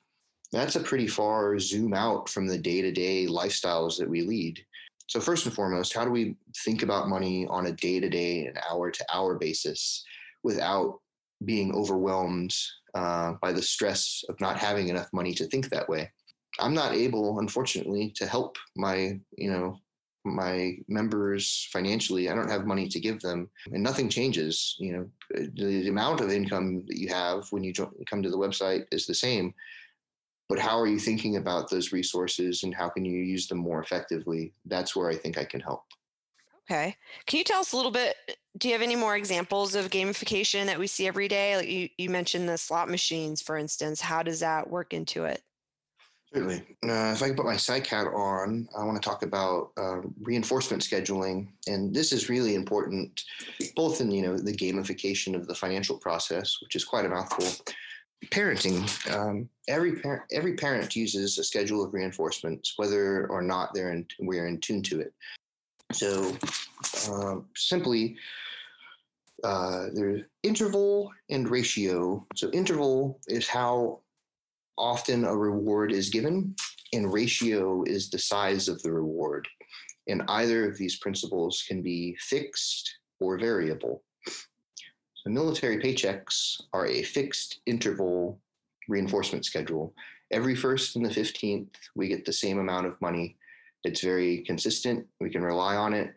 that's 0.54 0.78
a 0.78 0.80
pretty 0.80 1.08
far 1.08 1.60
zoom 1.60 1.94
out 1.94 2.30
from 2.30 2.48
the 2.48 2.58
day-to-day 2.58 3.26
lifestyles 3.26 3.98
that 3.98 4.10
we 4.10 4.22
lead. 4.22 4.64
So 5.08 5.20
first 5.20 5.46
and 5.46 5.54
foremost, 5.54 5.94
how 5.94 6.06
do 6.06 6.12
we 6.12 6.38
think 6.64 6.84
about 6.84 7.10
money 7.10 7.48
on 7.50 7.66
a 7.66 7.74
day-to-day 7.74 8.46
and 8.46 8.58
hour-to-hour 8.72 9.40
basis 9.40 10.06
without 10.44 11.02
being 11.44 11.76
overwhelmed 11.76 12.56
uh, 12.94 13.34
by 13.42 13.52
the 13.52 13.62
stress 13.62 14.24
of 14.30 14.40
not 14.40 14.58
having 14.58 14.88
enough 14.88 15.08
money 15.14 15.34
to 15.34 15.46
think 15.48 15.70
that 15.70 15.90
way. 15.90 16.12
I'm 16.60 16.74
not 16.74 16.94
able, 16.94 17.40
unfortunately, 17.40 18.12
to 18.16 18.28
help 18.28 18.58
my, 18.76 19.20
you 19.38 19.52
know, 19.52 19.78
my 20.26 20.78
members 20.88 21.68
financially. 21.72 22.30
I 22.30 22.36
don't 22.36 22.50
have 22.50 22.66
money 22.66 22.88
to 22.88 23.00
give 23.00 23.20
them, 23.22 23.50
and 23.72 23.84
nothing 23.84 24.10
changes. 24.10 24.76
You 24.80 24.94
know, 24.94 25.10
the, 25.32 25.82
the 25.84 25.90
amount 25.90 26.22
of 26.22 26.32
income 26.32 26.86
that 26.88 26.98
you 26.98 27.10
have 27.10 27.46
when 27.52 27.64
you 27.64 27.74
come 28.10 28.22
to 28.24 28.30
the 28.30 28.38
website 28.38 28.86
is 28.92 29.06
the 29.06 29.16
same, 29.16 29.54
but 30.50 30.60
how 30.60 30.80
are 30.80 30.88
you 30.88 31.00
thinking 31.00 31.38
about 31.38 31.70
those 31.70 31.92
resources 31.92 32.64
and 32.64 32.76
how 32.76 32.90
can 32.90 33.04
you 33.04 33.18
use 33.18 33.48
them 33.48 33.58
more 33.58 33.82
effectively? 33.82 34.54
That's 34.66 34.96
where 34.96 35.10
I 35.10 35.16
think 35.16 35.38
I 35.38 35.46
can 35.46 35.60
help. 35.60 35.84
Okay. 36.70 36.96
Can 37.26 37.40
you 37.40 37.44
tell 37.44 37.60
us 37.60 37.74
a 37.74 37.76
little 37.76 37.92
bit? 37.92 38.16
Do 38.58 38.68
you 38.68 38.74
have 38.74 38.82
any 38.82 38.96
more 38.96 39.18
examples 39.18 39.76
of 39.76 39.90
gamification 39.90 40.66
that 40.68 40.80
we 40.80 40.88
see 40.88 41.08
every 41.08 41.28
day? 41.28 41.58
Like 41.58 41.68
you, 41.68 41.90
you 41.98 42.10
mentioned 42.10 42.48
the 42.48 42.58
slot 42.58 42.90
machines, 42.90 43.42
for 43.42 43.58
instance. 43.58 44.00
How 44.00 44.24
does 44.24 44.40
that 44.40 44.70
work 44.70 44.94
into 44.94 45.26
it? 45.26 45.42
Certainly. 46.34 46.64
Uh, 46.84 47.12
if 47.14 47.22
I 47.22 47.28
can 47.28 47.36
put 47.36 47.46
my 47.46 47.58
psych 47.58 47.86
hat 47.86 48.08
on, 48.08 48.68
I 48.78 48.84
want 48.84 49.02
to 49.02 49.08
talk 49.08 49.24
about 49.24 49.72
uh, 49.78 50.02
reinforcement 50.22 50.82
scheduling, 50.82 51.50
and 51.68 51.94
this 51.94 52.12
is 52.12 52.28
really 52.28 52.56
important, 52.56 53.24
both 53.76 54.02
in 54.02 54.10
you 54.10 54.24
know 54.24 54.38
the 54.38 54.52
gamification 54.52 55.36
of 55.36 55.46
the 55.46 55.54
financial 55.54 55.98
process, 55.98 56.58
which 56.62 56.76
is 56.76 56.84
quite 56.86 57.06
a 57.06 57.10
mouthful, 57.10 57.46
parenting. 58.32 59.14
Um, 59.14 59.48
every 59.68 60.00
parent 60.00 60.24
every 60.32 60.56
parent 60.56 60.96
uses 60.96 61.38
a 61.38 61.44
schedule 61.44 61.84
of 61.84 61.94
reinforcements, 61.94 62.74
whether 62.78 63.28
or 63.28 63.44
not 63.44 63.70
they're 63.76 63.92
in, 63.92 64.08
we're 64.20 64.48
in 64.48 64.60
tune 64.60 64.82
to 64.84 65.02
it. 65.02 65.14
So 65.94 66.36
uh, 67.10 67.36
simply, 67.56 68.18
uh, 69.44 69.88
there's 69.94 70.22
interval 70.44 71.12
and 71.30 71.50
ratio. 71.50 72.26
So 72.36 72.50
interval 72.52 73.20
is 73.28 73.48
how 73.48 74.00
often 74.78 75.26
a 75.26 75.36
reward 75.36 75.92
is 75.92 76.10
given, 76.10 76.56
and 76.94 77.14
ratio 77.14 77.84
is 77.84 78.10
the 78.10 78.20
size 78.20 78.68
of 78.68 78.82
the 78.82 78.92
reward. 78.92 79.48
And 80.08 80.24
either 80.28 80.70
of 80.70 80.78
these 80.78 80.98
principles 80.98 81.64
can 81.68 81.82
be 81.82 82.18
fixed 82.20 82.98
or 83.20 83.38
variable. 83.38 84.04
So 84.28 85.30
military 85.30 85.78
paychecks 85.78 86.62
are 86.74 86.88
a 86.88 87.04
fixed 87.04 87.62
interval 87.66 88.40
reinforcement 88.90 89.46
schedule. 89.46 89.94
Every 90.32 90.56
first 90.56 90.96
and 90.96 91.06
the 91.06 91.10
15th, 91.10 91.70
we 91.96 92.08
get 92.08 92.26
the 92.26 92.34
same 92.34 92.60
amount 92.60 92.88
of 92.88 93.00
money. 93.00 93.38
It's 93.84 94.02
very 94.02 94.40
consistent. 94.40 95.06
We 95.20 95.30
can 95.30 95.44
rely 95.44 95.76
on 95.76 95.94
it. 95.94 96.14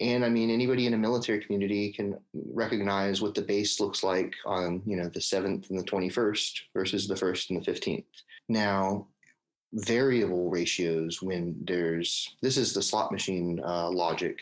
And 0.00 0.24
I 0.24 0.28
mean, 0.28 0.50
anybody 0.50 0.86
in 0.86 0.94
a 0.94 0.98
military 0.98 1.40
community 1.40 1.92
can 1.92 2.18
recognize 2.34 3.22
what 3.22 3.34
the 3.34 3.42
base 3.42 3.78
looks 3.78 4.02
like 4.02 4.34
on, 4.44 4.82
you 4.84 4.96
know, 4.96 5.08
the 5.08 5.20
7th 5.20 5.70
and 5.70 5.78
the 5.78 5.84
21st 5.84 6.60
versus 6.74 7.06
the 7.06 7.14
1st 7.14 7.50
and 7.50 7.64
the 7.64 7.70
15th. 7.70 8.04
Now, 8.48 9.06
variable 9.72 10.50
ratios 10.50 11.22
when 11.22 11.56
there's 11.64 12.36
this 12.42 12.56
is 12.56 12.74
the 12.74 12.82
slot 12.82 13.10
machine 13.10 13.60
uh, 13.64 13.90
logic 13.90 14.38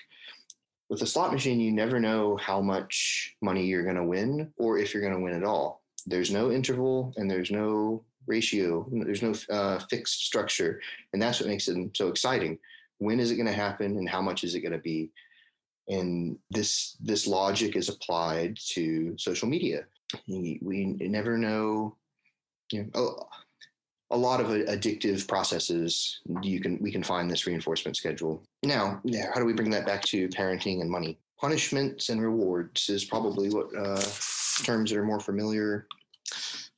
with 0.89 1.03
a 1.03 1.07
slot 1.07 1.33
machine 1.33 1.61
you 1.61 1.71
never 1.71 2.01
know 2.01 2.37
how 2.37 2.61
much 2.61 3.37
money 3.41 3.65
you're 3.65 3.85
going 3.85 3.95
to 3.95 4.03
win 4.03 4.53
or 4.59 4.79
if 4.79 4.93
you're 4.93 5.03
going 5.03 5.15
to 5.15 5.21
win 5.21 5.35
at 5.35 5.45
all 5.45 5.83
there's 6.07 6.33
no 6.33 6.51
interval 6.51 7.15
and 7.17 7.31
there's 7.31 7.53
no 7.53 8.03
ratio 8.27 8.87
there's 8.93 9.23
no 9.23 9.35
uh, 9.51 9.79
fixed 9.91 10.25
structure 10.25 10.81
and 11.13 11.21
that's 11.21 11.41
what 11.41 11.49
makes 11.49 11.69
it 11.69 11.77
so 11.95 12.09
exciting. 12.09 12.59
When 12.99 13.21
is 13.21 13.31
it 13.31 13.37
going 13.37 13.47
to 13.47 13.53
happen 13.53 13.97
and 13.97 14.09
how 14.09 14.21
much 14.21 14.45
is 14.45 14.55
it 14.55 14.61
going 14.61 14.73
to 14.73 14.79
be? 14.79 15.11
And 15.89 16.39
this 16.51 16.97
this 17.01 17.27
logic 17.27 17.75
is 17.75 17.89
applied 17.89 18.57
to 18.75 19.15
social 19.19 19.49
media. 19.49 19.87
We 20.29 20.59
never 21.01 21.37
know 21.37 21.97
you 22.73 22.85
know 22.85 22.91
oh, 22.95 23.29
a 24.13 24.17
lot 24.17 24.41
of 24.41 24.49
addictive 24.49 25.27
processes 25.27 26.21
you 26.43 26.61
can 26.61 26.79
we 26.81 26.93
can 26.93 27.03
find 27.03 27.31
this 27.31 27.47
reinforcement 27.47 27.97
schedule. 27.97 28.43
Now 28.63 29.01
how 29.33 29.41
do 29.41 29.47
we 29.47 29.55
bring 29.55 29.71
that 29.71 29.87
back 29.87 30.03
to 30.07 30.29
parenting 30.29 30.81
and 30.81 30.91
money? 30.91 31.19
Punishments 31.41 32.11
and 32.11 32.21
rewards 32.21 32.91
is 32.91 33.05
probably 33.05 33.49
what 33.49 33.75
uh, 33.75 34.03
terms 34.63 34.91
that 34.91 34.99
are 34.99 35.05
more 35.05 35.21
familiar 35.21 35.87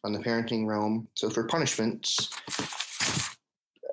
on 0.05 0.13
the 0.13 0.19
parenting 0.19 0.67
realm 0.67 1.07
so 1.15 1.31
for 1.31 1.45
punishments 1.45 2.31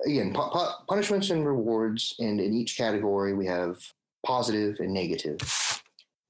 again 0.06 0.34
pu- 0.34 0.50
pu- 0.50 0.86
punishments 0.88 1.30
and 1.30 1.46
rewards 1.46 2.16
and 2.20 2.40
in 2.40 2.54
each 2.54 2.78
category 2.78 3.34
we 3.34 3.46
have 3.46 3.78
positive 4.26 4.78
and 4.80 4.94
negative 4.94 5.40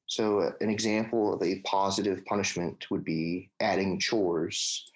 so 0.09 0.39
uh, 0.39 0.51
an 0.59 0.69
example 0.69 1.33
of 1.33 1.43
a 1.43 1.59
positive 1.59 2.25
punishment 2.25 2.89
would 2.89 3.05
be 3.05 3.51
adding 3.59 3.99
chores 3.99 4.91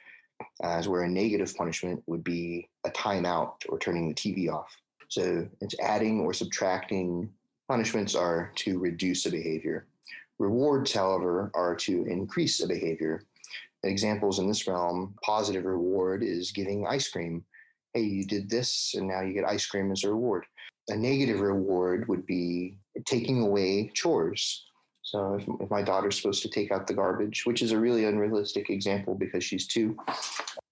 as 0.64 0.88
where 0.88 1.04
a 1.04 1.10
negative 1.10 1.56
punishment 1.56 2.02
would 2.08 2.24
be 2.24 2.68
a 2.84 2.90
timeout 2.90 3.54
or 3.70 3.78
turning 3.80 4.10
the 4.10 4.16
TV 4.16 4.52
off. 4.52 4.76
So 5.08 5.48
it's 5.62 5.76
adding 5.80 6.22
or 6.22 6.34
subtracting 6.34 7.30
punishments 7.68 8.16
are 8.16 8.52
to 8.56 8.80
reduce 8.80 9.26
a 9.26 9.32
behavior. 9.32 9.86
Rewards, 10.40 10.92
however, 10.92 11.52
are 11.54 11.76
to 11.76 12.06
increase 12.06 12.60
a 12.62 12.68
behavior. 12.68 13.24
Examples 13.84 14.40
in 14.40 14.48
this 14.48 14.66
realm, 14.66 15.14
positive 15.24 15.66
reward 15.66 16.24
is 16.24 16.52
giving 16.52 16.88
ice 16.88 17.10
cream. 17.10 17.44
Hey, 17.94 18.04
you 18.04 18.26
did 18.26 18.50
this, 18.50 18.94
and 18.96 19.08
now 19.08 19.22
you 19.22 19.34
get 19.34 19.46
ice 19.46 19.66
cream 19.66 19.92
as 19.92 20.04
a 20.04 20.10
reward. 20.10 20.46
A 20.90 20.96
negative 20.96 21.42
reward 21.42 22.08
would 22.08 22.26
be 22.26 22.78
taking 23.06 23.42
away 23.42 23.92
chores. 23.94 24.64
So 25.02 25.36
if, 25.36 25.48
if, 25.60 25.70
my 25.70 25.82
daughter's 25.82 26.16
supposed 26.16 26.42
to 26.44 26.50
take 26.50 26.72
out 26.72 26.88
the 26.88 26.94
garbage, 26.94 27.46
which 27.46 27.62
is 27.62 27.74
a 27.74 27.80
really 27.80 28.06
unrealistic 28.06 28.70
example 28.70 29.16
because 29.16 29.44
she's 29.44 29.68
two, 29.68 29.98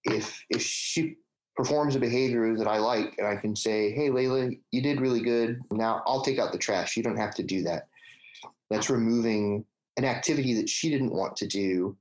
if 0.04 0.42
if 0.48 0.62
she 0.62 1.16
performs 1.54 1.94
a 1.94 2.00
behavior 2.00 2.56
that 2.56 2.66
I 2.66 2.78
like 2.78 3.14
and 3.18 3.26
I 3.26 3.36
can 3.36 3.54
say, 3.54 3.92
"Hey, 3.92 4.08
Layla, 4.08 4.58
you 4.70 4.82
did 4.82 5.02
really 5.02 5.20
good. 5.20 5.60
Now 5.70 6.02
I'll 6.06 6.22
take 6.22 6.38
out 6.38 6.50
the 6.50 6.58
trash. 6.58 6.96
You 6.96 7.02
don't 7.02 7.18
have 7.18 7.34
to 7.36 7.42
do 7.42 7.62
that." 7.64 7.88
That's 8.70 8.88
removing 8.88 9.66
an 9.98 10.06
activity 10.06 10.54
that 10.54 10.68
she 10.68 10.88
didn't 10.88 11.12
want 11.12 11.36
to 11.36 11.46
do 11.46 11.96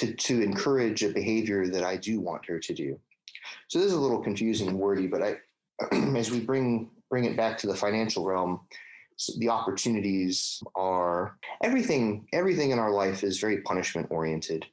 to 0.00 0.14
to 0.14 0.40
encourage 0.40 1.02
a 1.02 1.10
behavior 1.10 1.68
that 1.68 1.84
I 1.84 1.96
do 1.96 2.20
want 2.20 2.46
her 2.46 2.58
to 2.58 2.74
do. 2.74 2.98
So 3.68 3.78
this 3.78 3.88
is 3.88 3.94
a 3.94 4.00
little 4.00 4.22
confusing 4.22 4.68
and 4.68 4.78
wordy, 4.78 5.06
but 5.06 5.22
I 5.22 5.36
as 6.16 6.30
we 6.30 6.40
bring 6.40 6.90
bring 7.10 7.24
it 7.24 7.36
back 7.36 7.58
to 7.58 7.66
the 7.66 7.74
financial 7.74 8.24
realm, 8.24 8.60
the 9.38 9.48
opportunities 9.48 10.62
are 10.74 11.36
everything 11.62 12.26
everything 12.32 12.70
in 12.70 12.78
our 12.78 12.90
life 12.90 13.22
is 13.22 13.38
very 13.38 13.60
punishment 13.62 14.06
oriented. 14.10 14.66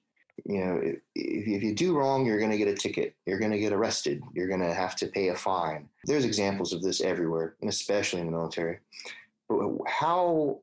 You 0.45 0.65
know 0.65 0.81
if, 0.81 0.99
if 1.15 1.63
you 1.63 1.75
do 1.75 1.97
wrong 1.97 2.25
you're 2.25 2.39
going 2.39 2.51
to 2.51 2.57
get 2.57 2.67
a 2.67 2.75
ticket 2.75 3.15
you're 3.25 3.39
going 3.39 3.51
to 3.51 3.59
get 3.59 3.73
arrested 3.73 4.21
you're 4.33 4.47
going 4.47 4.61
to 4.61 4.73
have 4.73 4.95
to 4.97 5.07
pay 5.07 5.29
a 5.29 5.35
fine. 5.35 5.89
There's 6.05 6.25
examples 6.25 6.71
of 6.71 6.81
this 6.81 7.01
everywhere 7.01 7.55
and 7.61 7.69
especially 7.69 8.21
in 8.21 8.27
the 8.27 8.37
military. 8.37 8.79
But 9.49 9.59
how 9.87 10.61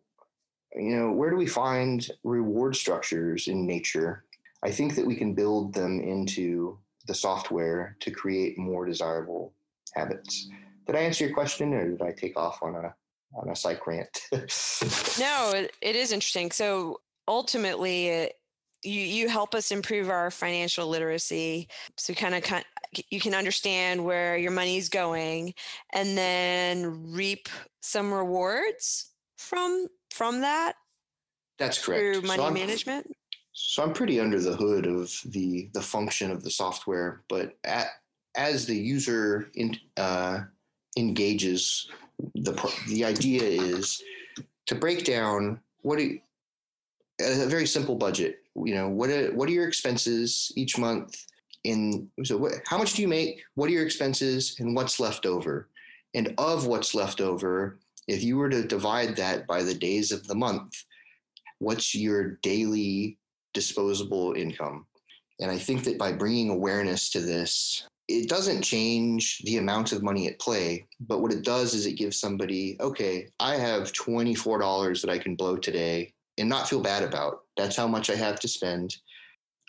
you 0.75 0.97
know 0.97 1.13
where 1.13 1.31
do 1.31 1.37
we 1.37 1.47
find 1.47 2.09
reward 2.25 2.77
structures 2.77 3.49
in 3.49 3.67
nature 3.67 4.24
i 4.65 4.71
think 4.71 4.95
that 4.95 5.07
we 5.07 5.15
can 5.15 5.35
build 5.35 5.75
them 5.75 6.01
into 6.01 6.79
the 7.07 7.15
software 7.15 7.97
to 8.01 8.11
create 8.11 8.59
more 8.59 8.85
desirable 8.85 9.53
habits 9.95 10.49
did 10.87 10.97
i 10.97 11.01
answer 11.01 11.27
your 11.27 11.35
question 11.35 11.73
or 11.73 11.91
did 11.91 12.03
i 12.03 12.13
take 12.13 12.37
off 12.37 12.63
on 12.63 12.75
a 12.75 12.95
on 13.35 13.49
a 13.49 13.57
psych 13.57 13.87
rant. 13.87 14.21
no, 15.19 15.67
it 15.81 15.97
is 15.97 16.13
interesting. 16.13 16.51
So 16.51 17.01
ultimately, 17.27 18.09
it, 18.09 18.35
you 18.83 19.01
you 19.01 19.29
help 19.29 19.55
us 19.55 19.73
improve 19.73 20.11
our 20.11 20.31
financial 20.31 20.87
literacy. 20.89 21.69
So 21.97 22.15
kind 22.15 22.35
of 22.35 22.45
you 23.11 23.21
can 23.21 23.35
understand 23.35 24.05
where 24.05 24.37
your 24.37 24.51
money's 24.51 24.89
going, 24.89 25.55
and 25.93 26.17
then 26.17 27.13
reap 27.13 27.49
some 27.81 28.13
rewards 28.13 29.11
from 29.39 29.87
from 30.11 30.43
that. 30.43 30.75
That's 31.59 31.83
correct. 31.83 32.01
Through 32.01 32.23
money 32.23 32.43
so 32.43 32.51
management. 32.51 33.07
So 33.55 33.85
I'm 33.85 33.93
pretty 33.93 34.19
under 34.19 34.41
the 34.41 34.57
hood 34.57 34.87
of 34.87 35.13
the 35.27 35.71
the 35.75 35.81
function 35.81 36.31
of 36.33 36.43
the 36.43 36.51
software, 36.51 37.23
but 37.29 37.57
at, 37.63 37.87
as 38.37 38.67
the 38.67 38.77
user 38.77 39.49
in, 39.55 39.79
uh, 39.97 40.41
engages 40.97 41.89
the 42.35 42.53
the 42.89 43.05
idea 43.05 43.43
is 43.43 44.03
to 44.67 44.75
break 44.75 45.05
down 45.05 45.61
what 45.83 45.99
do 45.99 46.05
you, 46.05 46.21
a 47.21 47.47
very 47.47 47.67
simple 47.67 47.95
budget. 47.95 48.41
You 48.57 48.75
know, 48.75 48.89
what 48.89 49.11
are, 49.11 49.33
what 49.33 49.49
are 49.49 49.53
your 49.53 49.69
expenses 49.69 50.53
each 50.57 50.77
month? 50.77 51.17
In 51.63 52.11
so, 52.25 52.37
what, 52.37 52.53
how 52.67 52.77
much 52.77 52.95
do 52.95 53.03
you 53.03 53.09
make? 53.09 53.43
What 53.55 53.69
are 53.69 53.73
your 53.73 53.87
expenses, 53.87 54.57
and 54.59 54.75
what's 54.75 54.99
left 54.99 55.27
over? 55.27 55.69
And 56.15 56.35
of 56.39 56.67
what's 56.67 56.95
left 56.95 57.21
over, 57.21 57.79
if 58.09 58.23
you 58.23 58.37
were 58.37 58.51
to 58.51 58.67
divide 58.67 59.17
that 59.17 59.47
by 59.47 59.63
the 59.63 59.75
days 59.75 60.11
of 60.11 60.27
the 60.27 60.35
month, 60.35 60.73
what's 61.59 61.95
your 61.95 62.33
daily 62.43 63.19
disposable 63.55 64.35
income? 64.35 64.87
And 65.41 65.51
I 65.51 65.59
think 65.59 65.85
that 65.85 65.99
by 65.99 66.13
bringing 66.13 66.51
awareness 66.51 67.11
to 67.11 67.21
this, 67.21 67.87
it 68.07 68.29
doesn't 68.29 68.63
change 68.63 69.39
the 69.45 69.57
amount 69.57 69.93
of 69.93 70.03
money 70.03 70.29
at 70.29 70.39
play, 70.39 70.87
but 71.01 71.23
what 71.23 71.33
it 71.33 71.43
does 71.43 71.73
is 71.73 71.87
it 71.87 71.97
gives 71.97 72.21
somebody, 72.21 72.77
okay, 72.81 73.29
I 73.41 73.57
have 73.57 73.93
$24 73.93 75.01
that 75.01 75.11
I 75.11 75.19
can 75.19 75.37
blow 75.37 75.57
today 75.57 76.13
and 76.37 76.49
not 76.49 76.69
feel 76.69 76.81
bad 76.81 77.03
about. 77.03 77.41
That's 77.57 77.77
how 77.77 77.87
much 77.87 78.11
I 78.11 78.17
have 78.17 78.39
to 78.41 78.49
spend. 78.49 78.97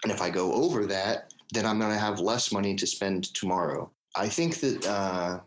And 0.04 0.12
if 0.12 0.22
I 0.22 0.30
go 0.30 0.54
over 0.54 0.86
that, 0.88 1.34
then 1.54 1.66
I'm 1.66 1.80
going 1.80 1.94
to 1.94 2.00
have 2.00 2.20
less 2.20 2.52
money 2.52 2.76
to 2.76 2.88
spend 2.88 3.34
tomorrow. 3.34 3.90
I 4.16 4.28
think 4.28 4.60
that 4.60 4.86
uh, 4.86 5.40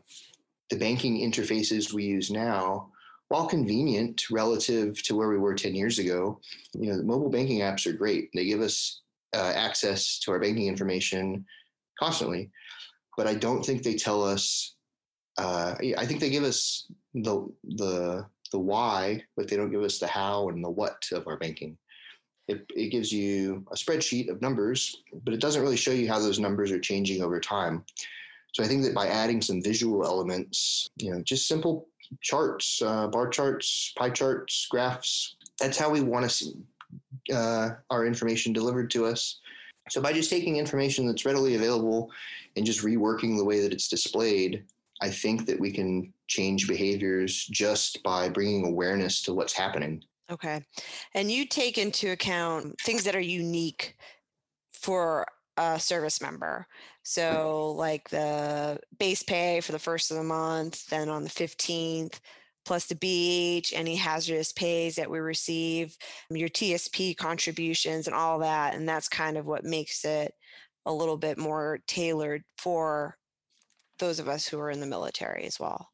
the 0.70 0.76
banking 0.76 1.18
interfaces 1.18 1.92
we 1.92 2.04
use 2.04 2.30
now, 2.30 2.90
while 3.28 3.46
convenient 3.46 4.30
relative 4.30 5.02
to 5.02 5.14
where 5.14 5.28
we 5.28 5.38
were 5.38 5.54
10 5.54 5.74
years 5.74 5.98
ago, 5.98 6.40
you 6.74 6.90
know, 6.90 6.96
the 6.96 7.04
mobile 7.04 7.30
banking 7.30 7.60
apps 7.60 7.86
are 7.86 7.92
great. 7.92 8.30
They 8.34 8.46
give 8.46 8.60
us 8.60 9.02
uh, 9.34 9.52
access 9.54 10.18
to 10.20 10.32
our 10.32 10.40
banking 10.40 10.66
information 10.66 11.44
constantly 11.98 12.50
but 13.18 13.26
I 13.26 13.34
don't 13.34 13.66
think 13.66 13.82
they 13.82 13.96
tell 13.96 14.22
us. 14.22 14.76
Uh, 15.36 15.74
I 15.98 16.06
think 16.06 16.20
they 16.20 16.30
give 16.30 16.44
us 16.44 16.86
the 17.12 17.52
the 17.64 18.24
the 18.52 18.58
why, 18.58 19.24
but 19.36 19.48
they 19.48 19.56
don't 19.56 19.72
give 19.72 19.82
us 19.82 19.98
the 19.98 20.06
how 20.06 20.48
and 20.48 20.64
the 20.64 20.70
what 20.70 21.04
of 21.12 21.26
our 21.26 21.36
banking. 21.36 21.76
It, 22.46 22.64
it 22.74 22.88
gives 22.90 23.12
you 23.12 23.66
a 23.70 23.74
spreadsheet 23.74 24.30
of 24.30 24.40
numbers, 24.40 25.02
but 25.24 25.34
it 25.34 25.40
doesn't 25.40 25.60
really 25.60 25.76
show 25.76 25.90
you 25.90 26.08
how 26.08 26.18
those 26.18 26.38
numbers 26.38 26.70
are 26.70 26.80
changing 26.80 27.22
over 27.22 27.40
time. 27.40 27.84
So 28.54 28.64
I 28.64 28.66
think 28.66 28.84
that 28.84 28.94
by 28.94 29.08
adding 29.08 29.42
some 29.42 29.62
visual 29.62 30.06
elements, 30.06 30.88
you 30.96 31.10
know, 31.10 31.20
just 31.20 31.46
simple 31.46 31.87
charts, 32.20 32.82
uh, 32.82 33.06
bar 33.08 33.28
charts, 33.28 33.92
pie 33.96 34.10
charts, 34.10 34.66
graphs, 34.70 35.36
that's 35.58 35.78
how 35.78 35.90
we 35.90 36.00
want 36.00 36.24
to 36.24 36.30
see 36.30 36.52
uh, 37.32 37.70
our 37.90 38.06
information 38.06 38.52
delivered 38.52 38.90
to 38.90 39.04
us. 39.06 39.40
So 39.90 40.00
by 40.00 40.12
just 40.12 40.30
taking 40.30 40.56
information 40.56 41.06
that's 41.06 41.24
readily 41.24 41.54
available 41.54 42.10
and 42.56 42.64
just 42.64 42.84
reworking 42.84 43.36
the 43.36 43.44
way 43.44 43.60
that 43.60 43.72
it's 43.72 43.88
displayed, 43.88 44.64
I 45.00 45.10
think 45.10 45.46
that 45.46 45.58
we 45.58 45.72
can 45.72 46.12
change 46.26 46.68
behaviors 46.68 47.46
just 47.46 48.02
by 48.02 48.28
bringing 48.28 48.66
awareness 48.66 49.22
to 49.22 49.34
what's 49.34 49.52
happening. 49.52 50.02
Okay. 50.30 50.62
And 51.14 51.30
you 51.30 51.46
take 51.46 51.78
into 51.78 52.10
account 52.10 52.74
things 52.82 53.04
that 53.04 53.16
are 53.16 53.20
unique 53.20 53.96
for 54.72 55.26
a 55.58 55.78
service 55.78 56.22
member. 56.22 56.66
So, 57.02 57.72
like 57.76 58.08
the 58.10 58.78
base 58.98 59.22
pay 59.22 59.60
for 59.60 59.72
the 59.72 59.78
first 59.78 60.10
of 60.10 60.16
the 60.16 60.22
month, 60.22 60.86
then 60.86 61.08
on 61.08 61.24
the 61.24 61.30
15th, 61.30 62.20
plus 62.64 62.86
the 62.86 62.94
beach, 62.94 63.72
any 63.74 63.96
hazardous 63.96 64.52
pays 64.52 64.96
that 64.96 65.10
we 65.10 65.18
receive, 65.18 65.96
your 66.30 66.48
TSP 66.48 67.16
contributions, 67.16 68.06
and 68.06 68.14
all 68.14 68.38
that. 68.40 68.74
And 68.74 68.88
that's 68.88 69.08
kind 69.08 69.36
of 69.36 69.46
what 69.46 69.64
makes 69.64 70.04
it 70.04 70.32
a 70.86 70.92
little 70.92 71.16
bit 71.16 71.38
more 71.38 71.80
tailored 71.86 72.44
for 72.56 73.16
those 73.98 74.20
of 74.20 74.28
us 74.28 74.46
who 74.46 74.60
are 74.60 74.70
in 74.70 74.80
the 74.80 74.86
military 74.86 75.44
as 75.44 75.58
well. 75.58 75.88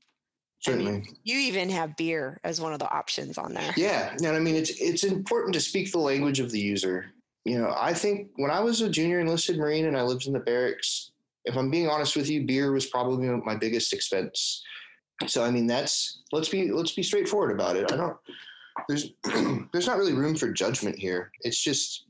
Certainly. 0.60 0.88
I 0.88 0.94
mean, 0.94 1.16
you 1.24 1.38
even 1.38 1.70
have 1.70 1.96
beer 1.96 2.40
as 2.42 2.60
one 2.60 2.72
of 2.72 2.78
the 2.78 2.90
options 2.90 3.38
on 3.38 3.54
there. 3.54 3.72
Yeah. 3.76 4.14
And 4.18 4.28
I 4.28 4.40
mean, 4.40 4.56
it's, 4.56 4.70
it's 4.80 5.04
important 5.04 5.54
to 5.54 5.60
speak 5.60 5.92
the 5.92 5.98
language 5.98 6.40
of 6.40 6.50
the 6.50 6.60
user. 6.60 7.13
You 7.44 7.58
know, 7.58 7.74
I 7.76 7.92
think 7.92 8.30
when 8.36 8.50
I 8.50 8.60
was 8.60 8.80
a 8.80 8.88
junior 8.88 9.20
enlisted 9.20 9.58
Marine 9.58 9.86
and 9.86 9.96
I 9.96 10.02
lived 10.02 10.26
in 10.26 10.32
the 10.32 10.40
barracks, 10.40 11.12
if 11.44 11.56
I'm 11.56 11.70
being 11.70 11.88
honest 11.88 12.16
with 12.16 12.30
you, 12.30 12.46
beer 12.46 12.72
was 12.72 12.86
probably 12.86 13.28
my 13.28 13.54
biggest 13.54 13.92
expense 13.92 14.62
so 15.26 15.44
I 15.44 15.50
mean, 15.50 15.66
that's 15.66 16.22
let's 16.32 16.48
be 16.48 16.70
let's 16.70 16.92
be 16.92 17.02
straightforward 17.02 17.52
about 17.52 17.76
it. 17.76 17.90
I 17.92 17.96
don't 17.96 18.16
there's 18.88 19.10
there's 19.72 19.86
not 19.86 19.98
really 19.98 20.12
room 20.12 20.34
for 20.34 20.50
judgment 20.50 20.98
here. 20.98 21.30
It's 21.40 21.62
just 21.62 22.06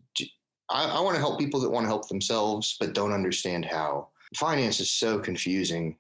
I, 0.70 0.84
I 0.84 1.00
want 1.00 1.14
to 1.14 1.20
help 1.20 1.38
people 1.38 1.60
that 1.60 1.70
want 1.70 1.84
to 1.84 1.88
help 1.88 2.08
themselves 2.08 2.76
but 2.80 2.94
don't 2.94 3.12
understand 3.12 3.64
how. 3.64 4.08
Finance 4.36 4.80
is 4.80 4.90
so 4.90 5.18
confusing. 5.18 5.96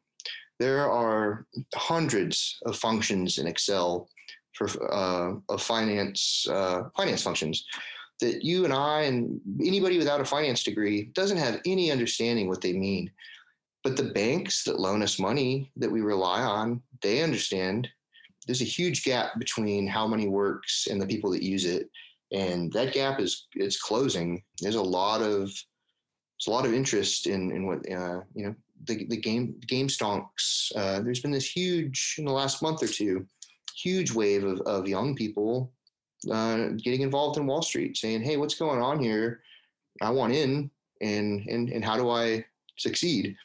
There 0.58 0.90
are 0.90 1.46
hundreds 1.74 2.58
of 2.64 2.76
functions 2.76 3.38
in 3.38 3.46
Excel 3.46 4.08
for 4.54 4.68
uh, 4.92 5.34
of 5.48 5.62
finance 5.62 6.46
uh, 6.50 6.84
finance 6.96 7.22
functions 7.22 7.64
that 8.20 8.44
you 8.44 8.64
and 8.64 8.72
I 8.72 9.02
and 9.02 9.40
anybody 9.60 9.98
without 9.98 10.20
a 10.20 10.24
finance 10.24 10.62
degree 10.62 11.10
doesn't 11.14 11.36
have 11.36 11.60
any 11.66 11.90
understanding 11.90 12.48
what 12.48 12.60
they 12.60 12.72
mean. 12.72 13.10
But 13.82 13.96
the 13.96 14.12
banks 14.12 14.64
that 14.64 14.80
loan 14.80 15.02
us 15.02 15.18
money 15.18 15.70
that 15.76 15.90
we 15.90 16.00
rely 16.00 16.40
on, 16.40 16.80
they 17.02 17.22
understand 17.22 17.88
there's 18.46 18.62
a 18.62 18.64
huge 18.64 19.04
gap 19.04 19.38
between 19.38 19.86
how 19.86 20.06
money 20.06 20.28
works 20.28 20.86
and 20.90 21.00
the 21.00 21.06
people 21.06 21.30
that 21.32 21.42
use 21.42 21.64
it. 21.64 21.90
And 22.32 22.72
that 22.72 22.92
gap 22.92 23.20
is 23.20 23.46
it's 23.54 23.80
closing. 23.80 24.42
There's 24.60 24.74
a 24.74 24.82
lot 24.82 25.20
of 25.20 25.48
there's 25.48 26.48
a 26.48 26.50
lot 26.50 26.66
of 26.66 26.74
interest 26.74 27.26
in 27.26 27.50
in 27.50 27.66
what 27.66 27.78
uh, 27.90 28.20
you 28.34 28.46
know 28.46 28.54
the 28.86 29.06
the 29.06 29.16
game 29.16 29.54
game 29.66 29.88
stonks. 29.88 30.74
Uh, 30.74 31.00
there's 31.00 31.20
been 31.20 31.30
this 31.30 31.50
huge 31.50 32.16
in 32.18 32.24
the 32.24 32.32
last 32.32 32.62
month 32.62 32.82
or 32.82 32.88
two, 32.88 33.26
huge 33.76 34.12
wave 34.12 34.44
of 34.44 34.60
of 34.62 34.88
young 34.88 35.14
people 35.14 35.73
uh, 36.30 36.70
getting 36.82 37.02
involved 37.02 37.38
in 37.38 37.46
Wall 37.46 37.62
Street, 37.62 37.96
saying, 37.96 38.22
"Hey, 38.22 38.36
what's 38.36 38.54
going 38.54 38.80
on 38.80 39.02
here? 39.02 39.42
I 40.00 40.10
want 40.10 40.34
in, 40.34 40.70
and 41.00 41.46
and 41.48 41.68
and 41.68 41.84
how 41.84 41.96
do 41.96 42.10
I 42.10 42.44
succeed?" 42.76 43.36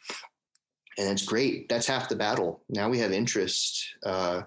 and 1.00 1.10
it's 1.10 1.26
great. 1.26 1.70
That's 1.70 1.88
half 1.88 2.10
the 2.10 2.16
battle. 2.16 2.62
Now 2.70 2.90
we 2.90 3.00
have 3.00 3.14
interest, 3.14 3.96
uh, 4.06 4.42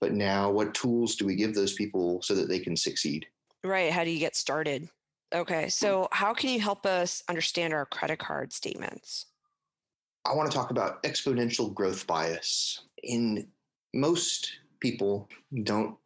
but 0.00 0.12
now 0.12 0.50
what 0.50 0.74
tools 0.74 1.14
do 1.14 1.24
we 1.24 1.36
give 1.36 1.54
those 1.54 1.74
people 1.74 2.20
so 2.22 2.34
that 2.34 2.48
they 2.48 2.58
can 2.58 2.76
succeed? 2.76 3.24
Right. 3.62 3.92
How 3.92 4.02
do 4.02 4.10
you 4.10 4.18
get 4.18 4.34
started? 4.34 4.88
Okay. 5.32 5.68
So, 5.68 6.08
how 6.10 6.34
can 6.34 6.50
you 6.50 6.60
help 6.60 6.84
us 6.84 7.22
understand 7.28 7.72
our 7.72 7.86
credit 7.86 8.18
card 8.18 8.52
statements? 8.52 9.26
I 10.24 10.34
want 10.34 10.50
to 10.50 10.56
talk 10.56 10.70
about 10.70 11.02
exponential 11.04 11.72
growth 11.72 12.06
bias. 12.06 12.82
In 13.04 13.46
most 13.94 14.50
people 14.80 15.28
don't 15.62 15.96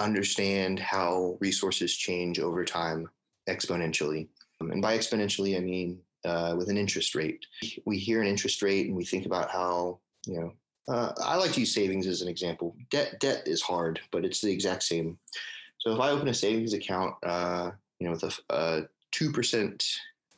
understand 0.00 0.78
how 0.78 1.36
resources 1.40 1.96
change 1.96 2.38
over 2.38 2.64
time 2.64 3.08
exponentially. 3.48 4.28
And 4.60 4.82
by 4.82 4.96
exponentially, 4.96 5.56
I 5.56 5.60
mean 5.60 6.00
uh, 6.24 6.54
with 6.56 6.68
an 6.68 6.76
interest 6.76 7.14
rate. 7.14 7.44
We 7.84 7.98
hear 7.98 8.20
an 8.20 8.28
interest 8.28 8.62
rate 8.62 8.86
and 8.86 8.96
we 8.96 9.04
think 9.04 9.26
about 9.26 9.50
how, 9.50 10.00
you 10.26 10.40
know, 10.40 10.52
uh, 10.88 11.12
I 11.22 11.36
like 11.36 11.52
to 11.52 11.60
use 11.60 11.74
savings 11.74 12.06
as 12.06 12.22
an 12.22 12.28
example. 12.28 12.74
Debt 12.90 13.20
debt 13.20 13.46
is 13.46 13.62
hard, 13.62 14.00
but 14.10 14.24
it's 14.24 14.40
the 14.40 14.50
exact 14.50 14.82
same. 14.82 15.18
So 15.78 15.92
if 15.92 16.00
I 16.00 16.10
open 16.10 16.28
a 16.28 16.34
savings 16.34 16.74
account, 16.74 17.14
uh, 17.22 17.70
you 17.98 18.06
know, 18.06 18.12
with 18.12 18.40
a 18.50 18.88
two 19.12 19.30
percent 19.30 19.84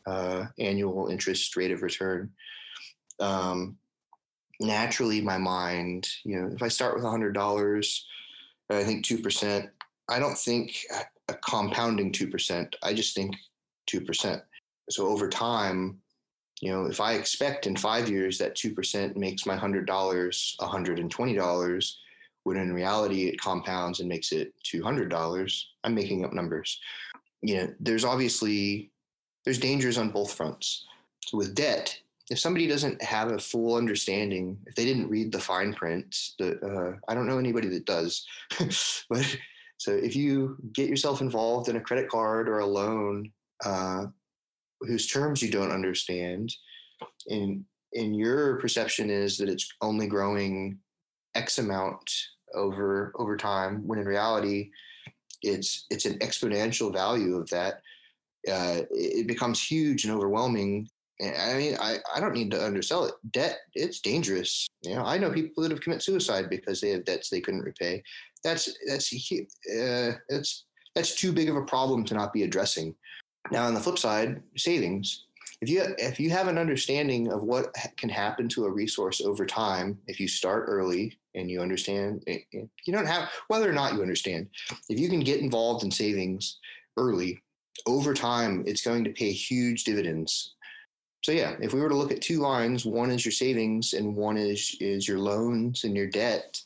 uh, 0.06 0.46
annual 0.58 1.08
interest 1.08 1.56
rate 1.56 1.70
of 1.72 1.82
return, 1.82 2.30
um, 3.18 3.76
naturally 4.60 5.20
my 5.20 5.38
mind, 5.38 6.08
you 6.24 6.40
know, 6.40 6.50
if 6.54 6.62
I 6.62 6.68
start 6.68 6.94
with 6.94 7.04
hundred 7.04 7.32
dollars, 7.32 8.06
I 8.72 8.84
think 8.84 9.04
two 9.04 9.18
percent. 9.18 9.70
I 10.08 10.18
don't 10.18 10.36
think 10.36 10.76
a 11.28 11.34
compounding 11.34 12.12
two 12.12 12.28
percent. 12.28 12.74
I 12.82 12.94
just 12.94 13.14
think 13.14 13.34
two 13.86 14.00
percent 14.00 14.42
so 14.90 15.06
over 15.08 15.28
time, 15.28 15.98
you 16.60 16.70
know, 16.70 16.86
if 16.86 17.00
I 17.00 17.14
expect 17.14 17.66
in 17.66 17.76
five 17.76 18.08
years 18.08 18.38
that 18.38 18.56
2% 18.56 19.16
makes 19.16 19.46
my 19.46 19.56
$100 19.56 19.86
$120, 19.86 21.92
when 22.44 22.56
in 22.56 22.72
reality 22.72 23.28
it 23.28 23.40
compounds 23.40 24.00
and 24.00 24.08
makes 24.08 24.32
it 24.32 24.52
$200, 24.64 25.62
I'm 25.84 25.94
making 25.94 26.24
up 26.24 26.32
numbers. 26.32 26.80
You 27.40 27.56
know, 27.56 27.72
there's 27.80 28.04
obviously, 28.04 28.90
there's 29.44 29.58
dangers 29.58 29.98
on 29.98 30.10
both 30.10 30.34
fronts. 30.34 30.86
So 31.24 31.38
with 31.38 31.54
debt, 31.54 31.96
if 32.30 32.38
somebody 32.38 32.66
doesn't 32.66 33.02
have 33.02 33.32
a 33.32 33.38
full 33.38 33.76
understanding, 33.76 34.58
if 34.66 34.74
they 34.74 34.84
didn't 34.84 35.08
read 35.08 35.32
the 35.32 35.40
fine 35.40 35.74
print, 35.74 36.16
the, 36.38 36.58
uh, 36.60 36.96
I 37.08 37.14
don't 37.14 37.26
know 37.26 37.38
anybody 37.38 37.68
that 37.68 37.86
does, 37.86 38.24
but 39.10 39.38
so 39.78 39.92
if 39.92 40.14
you 40.14 40.56
get 40.72 40.88
yourself 40.88 41.20
involved 41.20 41.68
in 41.68 41.76
a 41.76 41.80
credit 41.80 42.08
card 42.08 42.48
or 42.48 42.60
a 42.60 42.66
loan, 42.66 43.30
uh, 43.64 44.06
whose 44.80 45.06
terms 45.06 45.42
you 45.42 45.50
don't 45.50 45.72
understand 45.72 46.52
and 47.28 47.64
and 47.94 48.16
your 48.16 48.56
perception 48.56 49.10
is 49.10 49.36
that 49.38 49.48
it's 49.48 49.68
only 49.80 50.06
growing 50.06 50.78
x 51.34 51.58
amount 51.58 52.10
over 52.54 53.12
over 53.16 53.36
time 53.36 53.86
when 53.86 53.98
in 53.98 54.06
reality 54.06 54.70
it's 55.42 55.86
it's 55.90 56.04
an 56.04 56.18
exponential 56.18 56.92
value 56.92 57.36
of 57.36 57.48
that 57.50 57.80
uh, 58.50 58.80
it 58.90 59.28
becomes 59.28 59.62
huge 59.62 60.04
and 60.04 60.12
overwhelming 60.12 60.88
I 61.22 61.54
mean, 61.54 61.76
I, 61.80 61.98
I 62.14 62.20
don't 62.20 62.34
need 62.34 62.50
to 62.50 62.64
undersell 62.64 63.04
it. 63.04 63.14
Debt, 63.30 63.58
it's 63.74 64.00
dangerous. 64.00 64.68
You 64.82 64.96
know, 64.96 65.04
I 65.04 65.18
know 65.18 65.30
people 65.30 65.62
that 65.62 65.70
have 65.70 65.80
committed 65.80 66.02
suicide 66.02 66.50
because 66.50 66.80
they 66.80 66.90
have 66.90 67.04
debts 67.04 67.30
they 67.30 67.40
couldn't 67.40 67.62
repay. 67.62 68.02
That's 68.42 68.76
that's 68.88 69.12
uh, 69.12 70.12
that's 70.28 70.64
that's 70.94 71.14
too 71.14 71.32
big 71.32 71.48
of 71.48 71.56
a 71.56 71.62
problem 71.62 72.04
to 72.06 72.14
not 72.14 72.32
be 72.32 72.42
addressing. 72.42 72.94
Now, 73.50 73.66
on 73.66 73.74
the 73.74 73.80
flip 73.80 73.98
side, 73.98 74.42
savings. 74.56 75.26
If 75.60 75.68
you 75.68 75.84
if 75.98 76.18
you 76.18 76.30
have 76.30 76.48
an 76.48 76.58
understanding 76.58 77.30
of 77.30 77.42
what 77.42 77.72
can 77.96 78.08
happen 78.08 78.48
to 78.48 78.64
a 78.64 78.70
resource 78.70 79.20
over 79.20 79.46
time, 79.46 79.96
if 80.08 80.18
you 80.18 80.26
start 80.26 80.64
early 80.66 81.16
and 81.36 81.48
you 81.48 81.60
understand, 81.60 82.24
eh, 82.26 82.38
eh, 82.52 82.64
you 82.84 82.92
don't 82.92 83.06
have 83.06 83.30
whether 83.46 83.70
or 83.70 83.72
not 83.72 83.94
you 83.94 84.02
understand. 84.02 84.48
If 84.88 84.98
you 84.98 85.08
can 85.08 85.20
get 85.20 85.40
involved 85.40 85.84
in 85.84 85.90
savings 85.92 86.58
early, 86.96 87.40
over 87.86 88.12
time, 88.12 88.64
it's 88.66 88.82
going 88.82 89.04
to 89.04 89.10
pay 89.10 89.30
huge 89.30 89.84
dividends. 89.84 90.54
So 91.22 91.32
yeah, 91.32 91.54
if 91.60 91.72
we 91.72 91.80
were 91.80 91.88
to 91.88 91.96
look 91.96 92.12
at 92.12 92.20
two 92.20 92.40
lines, 92.40 92.84
one 92.84 93.10
is 93.10 93.24
your 93.24 93.32
savings 93.32 93.92
and 93.92 94.16
one 94.16 94.36
is 94.36 94.76
is 94.80 95.06
your 95.06 95.18
loans 95.18 95.84
and 95.84 95.96
your 95.96 96.08
debt. 96.08 96.60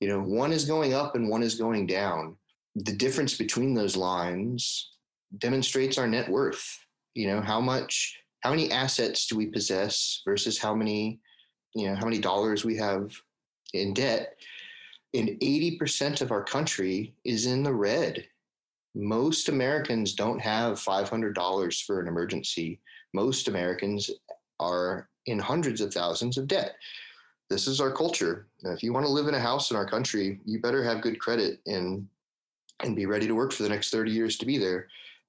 You 0.00 0.08
know, 0.08 0.20
one 0.20 0.52
is 0.52 0.64
going 0.64 0.94
up 0.94 1.16
and 1.16 1.28
one 1.28 1.42
is 1.42 1.56
going 1.56 1.86
down. 1.86 2.36
The 2.76 2.92
difference 2.92 3.36
between 3.36 3.74
those 3.74 3.96
lines 3.96 4.90
demonstrates 5.38 5.98
our 5.98 6.06
net 6.06 6.28
worth. 6.28 6.78
You 7.14 7.26
know, 7.26 7.40
how 7.40 7.60
much, 7.60 8.16
how 8.40 8.50
many 8.50 8.70
assets 8.70 9.26
do 9.26 9.36
we 9.36 9.46
possess 9.46 10.22
versus 10.24 10.58
how 10.58 10.74
many, 10.74 11.18
you 11.74 11.88
know, 11.88 11.96
how 11.96 12.04
many 12.04 12.18
dollars 12.18 12.64
we 12.64 12.76
have 12.76 13.12
in 13.74 13.94
debt. 13.94 14.36
And 15.14 15.30
80% 15.40 16.20
of 16.20 16.30
our 16.30 16.44
country 16.44 17.14
is 17.24 17.46
in 17.46 17.62
the 17.62 17.74
red. 17.74 18.24
Most 18.94 19.48
Americans 19.48 20.14
don't 20.14 20.40
have 20.40 20.78
$500 20.78 21.84
for 21.84 22.00
an 22.00 22.08
emergency. 22.08 22.80
Most 23.14 23.48
Americans 23.48 24.10
are 24.60 25.08
in 25.26 25.38
hundreds 25.38 25.80
of 25.80 25.92
thousands 25.92 26.38
of 26.38 26.46
debt. 26.46 26.74
This 27.50 27.66
is 27.66 27.80
our 27.80 27.90
culture. 27.90 28.46
If 28.62 28.82
you 28.82 28.92
want 28.92 29.06
to 29.06 29.12
live 29.12 29.26
in 29.26 29.34
a 29.34 29.40
house 29.40 29.70
in 29.70 29.76
our 29.76 29.88
country, 29.88 30.40
you 30.44 30.60
better 30.60 30.84
have 30.84 31.00
good 31.00 31.18
credit 31.18 31.60
and 31.66 32.06
and 32.80 32.94
be 32.94 33.06
ready 33.06 33.26
to 33.26 33.34
work 33.34 33.52
for 33.52 33.64
the 33.64 33.68
next 33.68 33.90
30 33.90 34.12
years 34.12 34.36
to 34.38 34.46
be 34.46 34.56
there. 34.56 34.86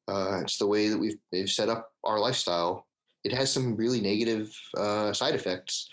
Uh, 0.08 0.40
it's 0.42 0.58
the 0.58 0.68
way 0.68 0.88
that 0.90 0.98
we've 0.98 1.18
they've 1.32 1.50
set 1.50 1.70
up 1.70 1.94
our 2.04 2.20
lifestyle. 2.20 2.86
It 3.24 3.34
has 3.34 3.52
some 3.52 3.76
really 3.76 4.02
negative 4.02 4.56
uh, 4.78 5.14
side 5.14 5.36
effects. 5.36 5.90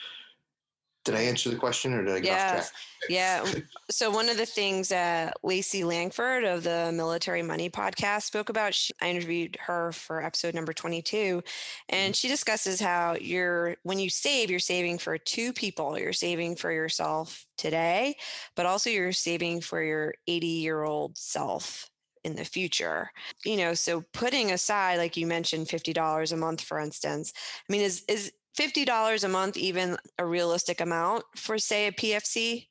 Did 1.07 1.15
I 1.15 1.23
answer 1.23 1.49
the 1.49 1.57
question 1.57 1.95
or 1.95 2.05
did 2.05 2.15
I 2.15 2.21
get 2.21 2.25
yeah. 2.27 2.47
off 2.47 2.53
track? 2.53 2.73
yeah. 3.09 3.45
So 3.89 4.11
one 4.11 4.29
of 4.29 4.37
the 4.37 4.45
things 4.45 4.89
that 4.89 5.35
Lacey 5.45 5.85
Langford 5.85 6.43
of 6.43 6.65
the 6.65 6.91
Military 6.93 7.43
Money 7.43 7.71
podcast 7.71 8.23
spoke 8.23 8.49
about, 8.49 8.75
she, 8.75 8.93
I 9.01 9.11
interviewed 9.11 9.57
her 9.65 9.93
for 9.93 10.21
episode 10.21 10.55
number 10.55 10.73
22, 10.73 11.43
and 11.89 12.07
mm-hmm. 12.07 12.13
she 12.13 12.27
discusses 12.27 12.81
how 12.81 13.17
you're 13.21 13.77
when 13.85 14.01
you 14.01 14.11
save, 14.11 14.51
you're 14.51 14.59
saving 14.59 14.99
for 14.99 15.17
two 15.17 15.53
people. 15.53 15.97
You're 15.97 16.13
saving 16.13 16.57
for 16.57 16.73
yourself 16.73 17.47
today, 17.57 18.17
but 18.57 18.67
also 18.67 18.91
you're 18.91 19.13
saving 19.13 19.61
for 19.61 19.81
your 19.81 20.15
80 20.27 20.47
year 20.47 20.83
old 20.83 21.17
self 21.17 21.89
in 22.27 22.35
the 22.35 22.45
future. 22.45 23.11
You 23.45 23.57
know, 23.57 23.75
so 23.75 24.05
putting 24.13 24.51
aside, 24.51 24.99
like 24.99 25.17
you 25.17 25.27
mentioned, 25.27 25.69
$50 25.69 26.33
a 26.33 26.37
month, 26.37 26.61
for 26.61 26.81
instance, 26.81 27.33
I 27.37 27.73
mean, 27.73 27.81
is 27.81 28.05
is 28.09 28.33
$50 28.59 29.25
a 29.25 29.29
month 29.29 29.57
even 29.57 29.97
a 30.19 30.27
realistic 30.27 30.81
amount 30.81 31.25
for 31.37 31.59
say 31.59 31.87
a 31.87 31.93
PFC 31.93 32.67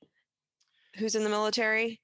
who's 0.98 1.15
in 1.15 1.24
the 1.24 1.30
military? 1.30 2.02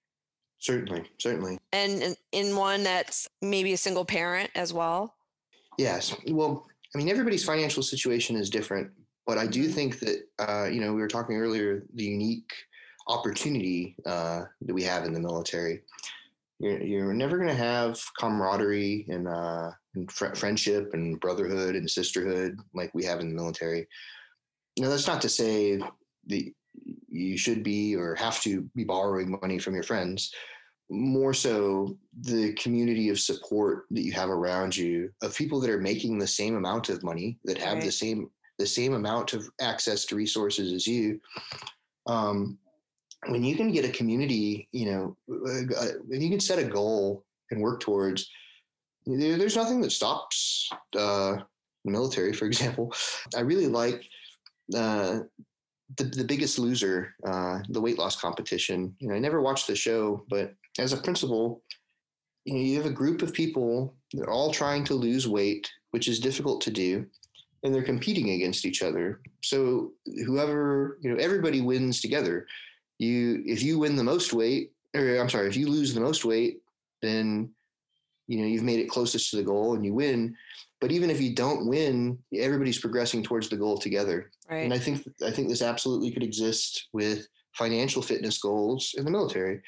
Certainly, 0.60 1.04
certainly. 1.18 1.58
And 1.74 2.16
in 2.32 2.56
one 2.56 2.84
that's 2.84 3.28
maybe 3.42 3.74
a 3.74 3.78
single 3.78 4.06
parent 4.06 4.52
as 4.56 4.72
well? 4.72 5.16
Yes. 5.78 6.16
Well, 6.28 6.68
I 6.94 6.98
mean, 7.00 7.10
everybody's 7.10 7.44
financial 7.44 7.82
situation 7.82 8.36
is 8.36 8.50
different, 8.50 8.92
but 9.26 9.38
I 9.38 9.48
do 9.48 9.68
think 9.68 10.00
that, 10.00 10.28
uh, 10.40 10.66
you 10.66 10.80
know, 10.80 10.94
we 10.94 11.02
were 11.02 11.08
talking 11.08 11.36
earlier, 11.38 11.84
the 11.96 12.04
unique 12.04 12.52
opportunity 13.08 13.96
uh, 14.06 14.44
that 14.62 14.74
we 14.74 14.84
have 14.84 15.06
in 15.06 15.14
the 15.14 15.20
military. 15.20 15.82
You're, 16.62 16.82
you're 16.84 17.14
never 17.14 17.38
going 17.38 17.50
to 17.50 17.56
have 17.56 18.00
camaraderie 18.20 19.08
and 19.10 19.28
uh, 19.28 19.72
and 19.96 20.12
fr- 20.12 20.36
friendship 20.36 20.92
and 20.94 21.20
brotherhood 21.20 21.76
and 21.76 21.90
sisterhood 21.90 22.60
like 22.76 22.94
we 22.94 23.04
have 23.04 23.20
in 23.20 23.30
the 23.30 23.36
military. 23.36 23.88
Now, 24.78 24.90
that's 24.90 25.08
not 25.08 25.22
to 25.24 25.30
say 25.30 25.82
that 26.28 26.54
you 27.10 27.38
should 27.38 27.64
be 27.64 27.96
or 27.96 28.14
have 28.16 28.40
to 28.42 28.62
be 28.76 28.84
borrowing 28.84 29.40
money 29.42 29.58
from 29.58 29.74
your 29.74 29.84
friends. 29.84 30.32
More 30.92 31.34
so, 31.34 31.98
the 32.22 32.54
community 32.54 33.10
of 33.10 33.20
support 33.20 33.86
that 33.90 34.04
you 34.04 34.12
have 34.12 34.30
around 34.30 34.78
you 34.78 35.10
of 35.24 35.36
people 35.36 35.60
that 35.62 35.70
are 35.70 35.82
making 35.82 36.20
the 36.20 36.28
same 36.28 36.56
amount 36.56 36.90
of 36.90 37.02
money, 37.02 37.40
that 37.46 37.58
have 37.58 37.76
right. 37.76 37.84
the 37.84 37.92
same 37.92 38.30
the 38.60 38.68
same 38.68 38.94
amount 38.94 39.34
of 39.34 39.50
access 39.60 40.06
to 40.06 40.16
resources 40.16 40.74
as 40.74 40.86
you. 40.86 41.20
Um, 42.06 42.60
when 43.28 43.44
you 43.44 43.56
can 43.56 43.72
get 43.72 43.86
a 43.86 43.90
community, 43.90 44.68
you 44.72 44.92
know, 44.92 45.18
uh, 45.30 45.88
when 46.08 46.22
you 46.22 46.30
can 46.30 46.40
set 46.40 46.60
a 46.60 46.64
goal 46.64 47.24
and 47.52 47.62
work 47.62 47.80
towards 47.80 48.30
there's 49.06 49.56
nothing 49.56 49.82
that 49.82 49.92
stops 49.92 50.70
uh, 50.98 51.38
the 51.84 51.92
military, 51.92 52.34
for 52.34 52.46
example. 52.46 52.94
I 53.36 53.42
really 53.42 53.68
like 53.68 54.04
uh, 54.76 55.20
the 55.98 56.04
the 56.04 56.24
Biggest 56.24 56.60
Loser, 56.60 57.16
uh, 57.26 57.60
the 57.70 57.82
weight 57.82 57.98
loss 57.98 58.20
competition. 58.20 58.96
You 59.00 59.10
know, 59.10 59.16
I 59.16 59.20
never 59.20 59.42
watched 59.42 59.68
the 59.68 59.76
show, 59.76 60.26
but 60.30 60.54
as 60.80 60.94
a 60.94 60.98
principal, 60.98 61.64
you 62.46 62.54
know, 62.54 62.62
you 62.62 62.78
have 62.78 62.86
a 62.86 62.94
group 62.94 63.22
of 63.22 63.34
people. 63.34 63.96
They're 64.14 64.30
all 64.30 64.52
trying 64.52 64.84
to 64.86 64.94
lose 64.94 65.28
weight, 65.28 65.70
which 65.92 66.08
is 66.08 66.20
difficult 66.20 66.62
to 66.62 66.72
do, 66.72 67.06
and 67.64 67.74
they're 67.74 67.84
competing 67.84 68.32
against 68.32 68.66
each 68.66 68.84
other. 68.84 69.22
So 69.44 69.94
whoever 70.26 71.00
you 71.02 71.12
know, 71.12 71.18
everybody 71.18 71.62
wins 71.62 72.02
together. 72.02 72.46
You, 73.02 73.42
if 73.48 73.64
you 73.64 73.80
win 73.80 73.96
the 73.96 74.04
most 74.04 74.32
weight, 74.32 74.74
or 74.96 75.18
I'm 75.18 75.28
sorry, 75.28 75.48
if 75.48 75.58
you 75.58 75.68
lose 75.68 75.92
the 75.92 76.00
most 76.00 76.24
weight, 76.24 76.62
then 77.02 77.50
you 78.28 78.40
know 78.40 78.46
you've 78.46 78.62
made 78.62 78.80
it 78.80 78.92
closest 78.92 79.32
to 79.32 79.38
the 79.38 79.44
goal 79.44 79.74
and 79.74 79.84
you 79.84 79.96
win. 79.96 80.36
But 80.80 80.92
even 80.92 81.10
if 81.10 81.20
you 81.20 81.34
don't 81.34 81.68
win 81.68 82.20
everybody's 82.32 82.80
progressing 82.80 83.24
towards 83.24 83.50
the 83.50 83.58
goal 83.58 83.80
together. 83.80 84.30
Right. 84.50 84.64
and 84.66 84.74
i 84.74 84.78
think 84.78 85.04
i 85.26 85.32
think 85.32 85.50
this 85.50 85.64
absolutely 85.64 86.12
could 86.12 86.22
exist 86.22 86.90
with 86.94 87.26
financial 87.56 88.04
fitness 88.04 88.38
goals 88.38 88.94
in 88.96 89.04
the 89.04 89.12
military. 89.12 89.62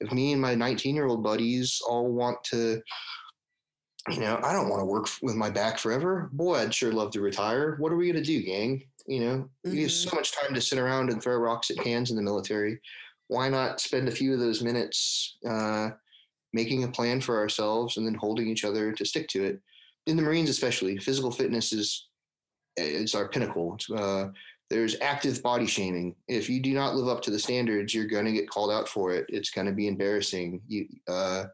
If 0.00 0.10
me 0.10 0.32
and 0.32 0.42
my 0.42 0.56
19 0.56 0.96
year 0.96 1.06
old 1.06 1.22
buddies 1.22 1.80
all 1.88 2.10
want 2.12 2.42
to 2.44 2.82
you 4.08 4.18
know 4.18 4.40
i 4.42 4.52
don't 4.52 4.68
want 4.68 4.80
to 4.80 4.86
work 4.86 5.06
with 5.22 5.36
my 5.36 5.48
back 5.48 5.78
forever. 5.78 6.28
Boy 6.32 6.56
i'd 6.56 6.74
sure 6.74 6.92
love 6.92 7.12
to 7.12 7.20
retire. 7.20 7.76
What 7.78 7.92
are 7.92 7.96
we 7.96 8.10
going 8.10 8.24
to 8.24 8.32
do 8.32 8.42
gang 8.42 8.82
you 9.06 9.20
know 9.20 9.36
mm-hmm. 9.66 9.74
you 9.74 9.82
have 9.82 9.92
so 9.92 10.14
much 10.14 10.32
time 10.32 10.54
to 10.54 10.60
sit 10.60 10.78
around 10.78 11.10
and 11.10 11.22
throw 11.22 11.36
rocks 11.36 11.70
at 11.70 11.78
cans 11.78 12.10
in 12.10 12.16
the 12.16 12.22
military 12.22 12.80
why 13.30 13.48
not 13.48 13.80
spend 13.80 14.08
a 14.08 14.12
few 14.12 14.34
of 14.34 14.40
those 14.40 14.60
minutes 14.60 15.36
uh, 15.48 15.90
making 16.52 16.82
a 16.82 16.88
plan 16.88 17.20
for 17.20 17.38
ourselves 17.38 17.96
and 17.96 18.04
then 18.04 18.14
holding 18.14 18.48
each 18.48 18.64
other 18.64 18.92
to 18.92 19.04
stick 19.04 19.28
to 19.28 19.44
it. 19.44 19.60
In 20.06 20.16
the 20.16 20.22
Marines, 20.22 20.50
especially, 20.50 20.98
physical 20.98 21.30
fitness 21.30 21.72
is 21.72 22.08
it's 22.76 23.14
our 23.14 23.28
pinnacle. 23.28 23.78
Uh, 23.94 24.28
there's 24.68 24.96
active 25.00 25.40
body 25.44 25.66
shaming. 25.66 26.16
If 26.26 26.50
you 26.50 26.60
do 26.60 26.74
not 26.74 26.96
live 26.96 27.08
up 27.08 27.22
to 27.22 27.30
the 27.30 27.38
standards, 27.38 27.94
you're 27.94 28.06
going 28.06 28.24
to 28.24 28.32
get 28.32 28.50
called 28.50 28.72
out 28.72 28.88
for 28.88 29.12
it. 29.12 29.26
It's 29.28 29.50
going 29.50 29.66
to 29.68 29.72
be 29.72 29.86
embarrassing. 29.86 30.60
You, 30.66 30.88
uh, 31.08 31.44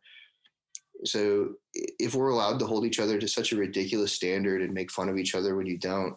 so 1.04 1.50
if 1.74 2.14
we're 2.14 2.30
allowed 2.30 2.58
to 2.60 2.66
hold 2.66 2.86
each 2.86 3.00
other 3.00 3.18
to 3.18 3.28
such 3.28 3.52
a 3.52 3.56
ridiculous 3.56 4.12
standard 4.12 4.62
and 4.62 4.72
make 4.72 4.90
fun 4.90 5.10
of 5.10 5.18
each 5.18 5.34
other 5.34 5.56
when 5.56 5.66
you 5.66 5.76
don't, 5.76 6.14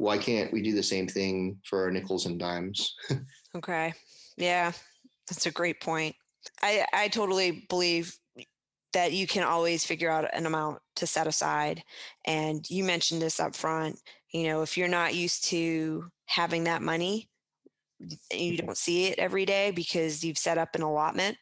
why 0.00 0.16
can't 0.16 0.50
we 0.50 0.62
do 0.62 0.74
the 0.74 0.82
same 0.82 1.06
thing 1.06 1.58
for 1.62 1.82
our 1.82 1.90
nickels 1.90 2.24
and 2.24 2.38
dimes? 2.38 2.94
okay. 3.54 3.92
Yeah, 4.38 4.72
that's 5.28 5.44
a 5.44 5.50
great 5.50 5.78
point. 5.82 6.16
I, 6.62 6.86
I 6.94 7.08
totally 7.08 7.66
believe 7.68 8.16
that 8.94 9.12
you 9.12 9.26
can 9.26 9.42
always 9.42 9.84
figure 9.84 10.10
out 10.10 10.34
an 10.34 10.46
amount 10.46 10.78
to 10.96 11.06
set 11.06 11.26
aside. 11.26 11.82
And 12.26 12.64
you 12.70 12.82
mentioned 12.82 13.20
this 13.20 13.38
up 13.38 13.54
front. 13.54 14.00
You 14.32 14.44
know, 14.44 14.62
if 14.62 14.78
you're 14.78 14.88
not 14.88 15.14
used 15.14 15.44
to 15.48 16.06
having 16.24 16.64
that 16.64 16.80
money, 16.80 17.28
you 18.32 18.56
don't 18.56 18.78
see 18.78 19.08
it 19.08 19.18
every 19.18 19.44
day 19.44 19.70
because 19.70 20.24
you've 20.24 20.38
set 20.38 20.56
up 20.56 20.74
an 20.74 20.80
allotment, 20.80 21.36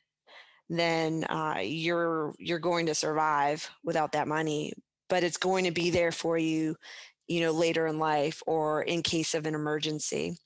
then 0.69 1.23
uh, 1.31 1.61
you're 1.63 2.35
you're 2.41 2.59
going 2.59 2.87
to 2.87 2.95
survive 2.97 3.71
without 3.85 4.11
that 4.13 4.27
money. 4.27 4.73
But 5.09 5.23
it's 5.23 5.37
going 5.37 5.65
to 5.65 5.71
be 5.71 5.91
there 5.91 6.13
for 6.13 6.37
you, 6.37 6.75
you 7.29 7.41
know, 7.41 7.53
later 7.53 7.87
in 7.87 7.99
life 7.99 8.43
or 8.47 8.83
in 8.83 9.03
case 9.03 9.35
of 9.35 9.47
an 9.47 9.55
emergency 9.55 10.37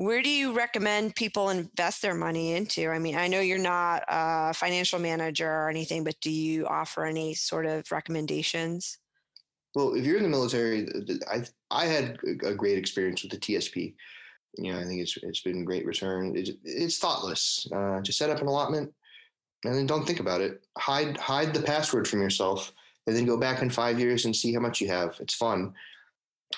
where 0.00 0.22
do 0.22 0.30
you 0.30 0.54
recommend 0.54 1.14
people 1.14 1.50
invest 1.50 2.00
their 2.00 2.14
money 2.14 2.54
into? 2.54 2.88
I 2.88 2.98
mean, 2.98 3.16
I 3.16 3.28
know 3.28 3.40
you're 3.40 3.58
not 3.58 4.02
a 4.08 4.54
financial 4.54 4.98
manager 4.98 5.46
or 5.46 5.68
anything, 5.68 6.04
but 6.04 6.18
do 6.22 6.30
you 6.30 6.66
offer 6.66 7.04
any 7.04 7.34
sort 7.34 7.66
of 7.66 7.92
recommendations? 7.92 8.96
Well, 9.74 9.92
if 9.92 10.06
you're 10.06 10.16
in 10.16 10.22
the 10.22 10.30
military, 10.30 10.88
I 11.30 11.44
I 11.70 11.84
had 11.84 12.18
a 12.44 12.54
great 12.54 12.78
experience 12.78 13.22
with 13.22 13.32
the 13.32 13.36
TSP. 13.36 13.94
You 14.56 14.72
know, 14.72 14.80
I 14.80 14.84
think 14.84 15.02
it's 15.02 15.18
it's 15.22 15.42
been 15.42 15.66
great 15.66 15.84
return. 15.84 16.34
It's, 16.34 16.50
it's 16.64 16.96
thoughtless. 16.96 17.68
Uh, 17.70 18.00
just 18.00 18.16
set 18.16 18.30
up 18.30 18.40
an 18.40 18.46
allotment, 18.46 18.90
and 19.66 19.74
then 19.74 19.86
don't 19.86 20.06
think 20.06 20.20
about 20.20 20.40
it. 20.40 20.64
Hide 20.78 21.18
hide 21.18 21.52
the 21.52 21.60
password 21.60 22.08
from 22.08 22.22
yourself, 22.22 22.72
and 23.10 23.18
then 23.18 23.26
go 23.26 23.36
back 23.36 23.60
in 23.60 23.68
five 23.68 23.98
years 23.98 24.24
and 24.24 24.36
see 24.36 24.54
how 24.54 24.60
much 24.60 24.80
you 24.80 24.86
have. 24.86 25.16
It's 25.18 25.34
fun. 25.34 25.74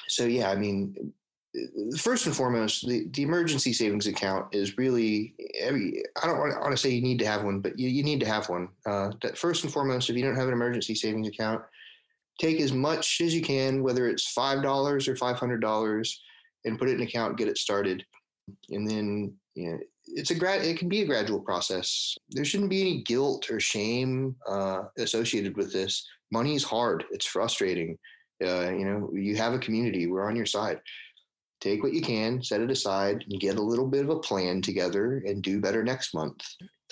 So 0.07 0.27
yeah, 0.27 0.51
I 0.51 0.55
mean, 0.55 1.15
first 1.99 2.27
and 2.27 2.37
foremost, 2.37 2.87
the, 2.87 3.07
the 3.13 3.23
emergency 3.23 3.73
savings 3.73 4.07
account 4.07 4.55
is 4.55 4.77
really 4.77 5.35
every. 5.59 6.03
I 6.23 6.27
don't 6.27 6.39
want, 6.39 6.71
to 6.71 6.77
say 6.77 6.91
you 6.91 7.01
need 7.01 7.19
to 7.21 7.27
have 7.27 7.43
one, 7.43 7.61
but 7.61 7.79
you, 7.79 7.89
you 7.89 8.03
need 8.03 8.21
to 8.21 8.27
have 8.27 8.51
one. 8.51 8.69
Uh, 8.85 9.13
first 9.35 9.65
and 9.65 9.73
foremost, 9.73 10.11
if 10.11 10.17
you 10.17 10.23
don't 10.23 10.37
have 10.37 10.49
an 10.49 10.53
emergency 10.53 10.95
savings 10.95 11.27
account, 11.27 11.63
take 12.39 12.61
as 12.61 12.75
much 12.75 13.23
as 13.23 13.35
you 13.35 13.41
can, 13.41 13.83
whether 13.83 14.09
it's 14.11 14.31
five 14.33 14.63
dollars 14.63 15.09
or 15.09 15.17
five 15.17 15.37
hundred 15.37 15.63
dollars, 15.63 16.21
and 16.67 16.79
put 16.79 16.91
it 16.91 16.97
in 16.97 17.01
an 17.01 17.07
account, 17.07 17.39
get 17.39 17.49
it 17.49 17.57
started, 17.57 18.05
and 18.69 18.87
then 18.87 19.33
you 19.55 19.71
know, 19.71 19.79
it's 20.07 20.31
a 20.31 20.35
grad. 20.35 20.63
It 20.63 20.79
can 20.79 20.89
be 20.89 21.03
a 21.03 21.07
gradual 21.07 21.41
process. 21.41 22.15
There 22.31 22.45
shouldn't 22.45 22.71
be 22.71 22.81
any 22.81 23.03
guilt 23.03 23.51
or 23.51 23.61
shame 23.61 24.37
uh, 24.49 24.83
associated 24.99 25.57
with 25.57 25.73
this. 25.73 26.07
Money 26.33 26.55
is 26.55 26.65
hard. 26.65 27.05
It's 27.11 27.27
frustrating. 27.27 27.99
Uh, 28.43 28.71
you 28.71 28.85
know, 28.85 29.11
you 29.13 29.37
have 29.37 29.53
a 29.53 29.59
community. 29.59 30.09
We're 30.09 30.27
on 30.27 30.35
your 30.35 30.47
side 30.47 30.81
take 31.63 31.83
what 31.83 31.93
you 31.93 32.03
can, 32.03 32.43
set 32.43 32.61
it 32.61 32.71
aside, 32.71 33.25
and 33.31 33.41
get 33.41 33.57
a 33.57 33.63
little 33.63 33.87
bit 33.87 34.03
of 34.03 34.11
a 34.11 34.19
plan 34.19 34.61
together 34.61 35.23
and 35.25 35.43
do 35.43 35.61
better 35.61 35.85
next 35.85 36.13
month. 36.13 36.41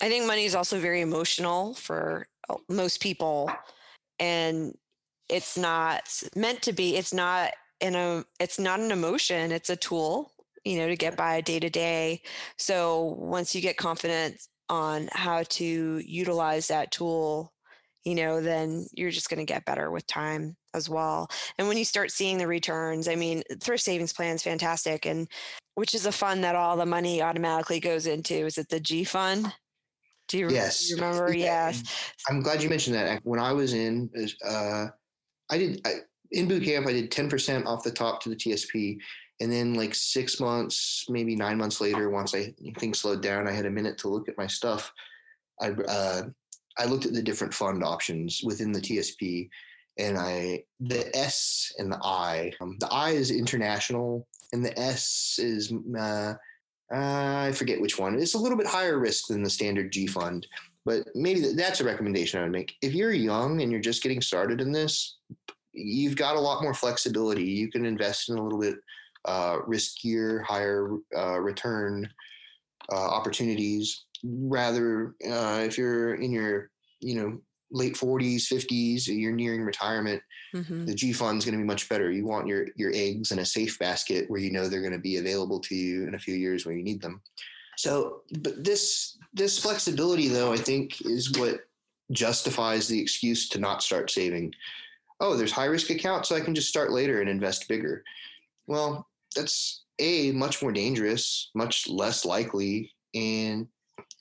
I 0.01 0.09
think 0.09 0.27
money 0.27 0.45
is 0.45 0.55
also 0.55 0.79
very 0.79 1.01
emotional 1.01 1.75
for 1.75 2.27
uh, 2.49 2.55
most 2.69 3.03
people. 3.03 3.51
And 4.21 4.75
it's 5.29 5.59
not 5.59 6.03
meant 6.37 6.63
to 6.63 6.73
be, 6.73 6.97
it's 6.97 7.13
not 7.13 7.53
in 7.81 7.95
a 7.95 8.25
it's 8.39 8.59
not 8.59 8.79
an 8.81 8.93
emotion, 8.93 9.53
it's 9.53 9.71
a 9.71 9.77
tool, 9.77 10.33
you 10.65 10.79
know, 10.79 10.87
to 10.87 10.97
get 10.97 11.17
by 11.17 11.41
day 11.41 11.59
to 11.59 11.71
day. 11.71 12.23
So 12.57 13.17
once 13.19 13.55
you 13.55 13.61
get 13.61 13.77
confident 13.77 14.37
on 14.69 15.09
how 15.13 15.43
to 15.43 15.99
utilize 15.99 16.69
that 16.69 16.93
tool, 16.93 17.53
you 18.05 18.15
know, 18.15 18.41
then 18.41 18.87
you're 18.93 19.11
just 19.11 19.29
going 19.29 19.45
to 19.45 19.53
get 19.53 19.65
better 19.65 19.91
with 19.91 20.07
time 20.07 20.57
as 20.75 20.89
well. 20.89 21.29
And 21.59 21.69
when 21.69 21.77
you 21.77 21.85
start 21.85 22.11
seeing 22.11 22.39
the 22.39 22.47
returns, 22.47 23.09
I 23.09 23.15
mean, 23.15 23.43
thrift 23.61 23.83
savings 23.83 24.13
plan 24.13 24.35
is 24.37 24.43
fantastic, 24.43 25.07
and 25.07 25.29
which 25.75 25.95
is 25.95 26.07
a 26.07 26.13
fund 26.13 26.43
that 26.45 26.57
all 26.57 26.77
the 26.77 26.87
money 26.87 27.23
automatically 27.23 27.81
goes 27.81 28.07
into. 28.07 28.47
Is 28.47 28.59
it 28.59 28.69
the 28.69 28.81
G 28.81 29.05
fund? 29.05 29.53
Do 30.29 30.39
you, 30.39 30.51
yes. 30.51 30.87
Do 30.87 30.95
you 30.95 31.03
remember? 31.03 31.33
Yes. 31.35 32.13
I'm 32.29 32.41
glad 32.41 32.63
you 32.63 32.69
mentioned 32.69 32.97
that. 32.97 33.21
When 33.25 33.41
I 33.41 33.53
was 33.53 33.75
in, 33.75 34.09
uh, 34.47 34.87
I 35.51 35.59
did 35.59 35.81
I, 35.85 35.95
in 36.31 36.49
boot 36.49 36.65
camp. 36.65 36.87
I 36.87 36.93
did 36.93 37.11
10% 37.11 37.67
off 37.67 37.83
the 37.83 37.91
top 37.91 38.23
to 38.23 38.29
the 38.29 38.37
TSP, 38.37 38.99
And 39.41 39.51
then 39.51 39.75
like 39.75 39.95
six 39.95 40.39
months, 40.39 41.05
maybe 41.09 41.35
nine 41.35 41.59
months 41.59 41.81
later, 41.81 42.11
once 42.11 42.35
I 42.35 42.55
things 42.79 43.01
slowed 43.01 43.23
down, 43.23 43.49
I 43.49 43.53
had 43.53 43.67
a 43.67 43.71
minute 43.71 43.99
to 43.99 44.09
look 44.09 44.29
at 44.29 44.39
my 44.39 44.47
stuff. 44.47 44.93
I 45.61 45.71
uh, 45.71 46.23
I 46.81 46.87
looked 46.87 47.05
at 47.05 47.13
the 47.13 47.23
different 47.23 47.53
fund 47.53 47.85
options 47.85 48.41
within 48.43 48.73
the 48.73 48.81
TSP, 48.81 49.51
and 49.99 50.17
I 50.17 50.65
the 50.81 51.15
S 51.15 51.73
and 51.79 51.93
the 51.93 52.01
I. 52.03 52.53
Um, 52.61 52.79
the 52.81 52.89
I 52.91 53.11
is 53.11 53.31
international, 53.31 54.27
and 54.55 54.65
the 54.65 54.77
S 54.79 55.39
is 55.39 55.73
uh, 55.97 56.35
uh, 56.93 57.45
I 57.49 57.53
forget 57.55 57.81
which 57.81 57.99
one. 57.99 58.19
It's 58.19 58.35
a 58.35 58.39
little 58.39 58.57
bit 58.57 58.67
higher 58.67 58.99
risk 58.99 59.27
than 59.29 59.43
the 59.43 59.51
standard 59.51 59.93
G 59.93 60.07
fund, 60.07 60.47
but 60.87 61.07
maybe 61.15 61.53
that's 61.53 61.81
a 61.81 61.85
recommendation 61.85 62.41
I 62.41 62.45
would 62.45 62.53
make. 62.53 62.73
If 62.81 62.95
you're 62.95 63.13
young 63.13 63.61
and 63.61 63.71
you're 63.71 63.81
just 63.81 64.03
getting 64.03 64.23
started 64.23 64.63
in 64.63 64.73
this, 64.73 65.19
you've 65.73 66.17
got 66.17 66.37
a 66.37 66.41
lot 66.41 66.63
more 66.63 66.75
flexibility. 66.75 67.45
You 67.45 67.71
can 67.71 67.85
invest 67.85 68.31
in 68.31 68.39
a 68.39 68.43
little 68.43 68.59
bit 68.59 68.77
uh, 69.27 69.59
riskier, 69.69 70.43
higher 70.45 70.97
uh, 71.15 71.39
return 71.41 72.09
uh, 72.91 72.95
opportunities. 72.95 74.05
Rather, 74.25 75.15
uh, 75.27 75.63
if 75.65 75.79
you're 75.79 76.15
in 76.15 76.31
your 76.31 76.71
you 77.01 77.15
know 77.15 77.41
late 77.73 77.95
40s 77.95 78.53
50s 78.53 79.07
you're 79.07 79.33
nearing 79.33 79.63
retirement 79.63 80.21
mm-hmm. 80.55 80.85
the 80.87 80.95
g 80.95 81.13
fund 81.13 81.39
is 81.39 81.45
going 81.45 81.57
to 81.57 81.63
be 81.63 81.67
much 81.67 81.89
better 81.89 82.11
you 82.11 82.27
want 82.27 82.47
your 82.47 82.67
your 82.77 82.91
eggs 82.95 83.33
in 83.33 83.39
a 83.39 83.45
safe 83.45 83.79
basket 83.79 84.29
where 84.29 84.41
you 84.41 84.51
know 84.51 84.69
they're 84.69 84.81
going 84.81 84.93
to 84.93 84.99
be 84.99 85.19
available 85.19 85.61
to 85.61 85.75
you 85.75 86.07
in 86.07 86.15
a 86.15 86.19
few 86.19 86.35
years 86.35 86.67
when 86.67 86.77
you 86.77 86.83
need 86.83 87.01
them 87.01 87.21
so 87.77 88.23
but 88.41 88.63
this 88.65 89.19
this 89.33 89.59
flexibility 89.59 90.29
though 90.29 90.53
i 90.53 90.57
think 90.57 91.01
is 91.03 91.33
what 91.39 91.61
justifies 92.11 92.89
the 92.89 93.01
excuse 93.01 93.49
to 93.49 93.61
not 93.61 93.83
start 93.83 94.11
saving 94.11 94.53
oh 95.21 95.37
there's 95.37 95.53
high 95.53 95.67
risk 95.67 95.91
accounts 95.91 96.29
so 96.29 96.35
i 96.35 96.41
can 96.41 96.55
just 96.55 96.69
start 96.69 96.91
later 96.91 97.21
and 97.21 97.31
invest 97.31 97.69
bigger 97.69 98.03
well 98.67 99.07
that's 99.37 99.85
a 100.01 100.33
much 100.33 100.63
more 100.63 100.73
dangerous 100.73 101.51
much 101.55 101.89
less 101.89 102.25
likely 102.25 102.91
and 103.15 103.67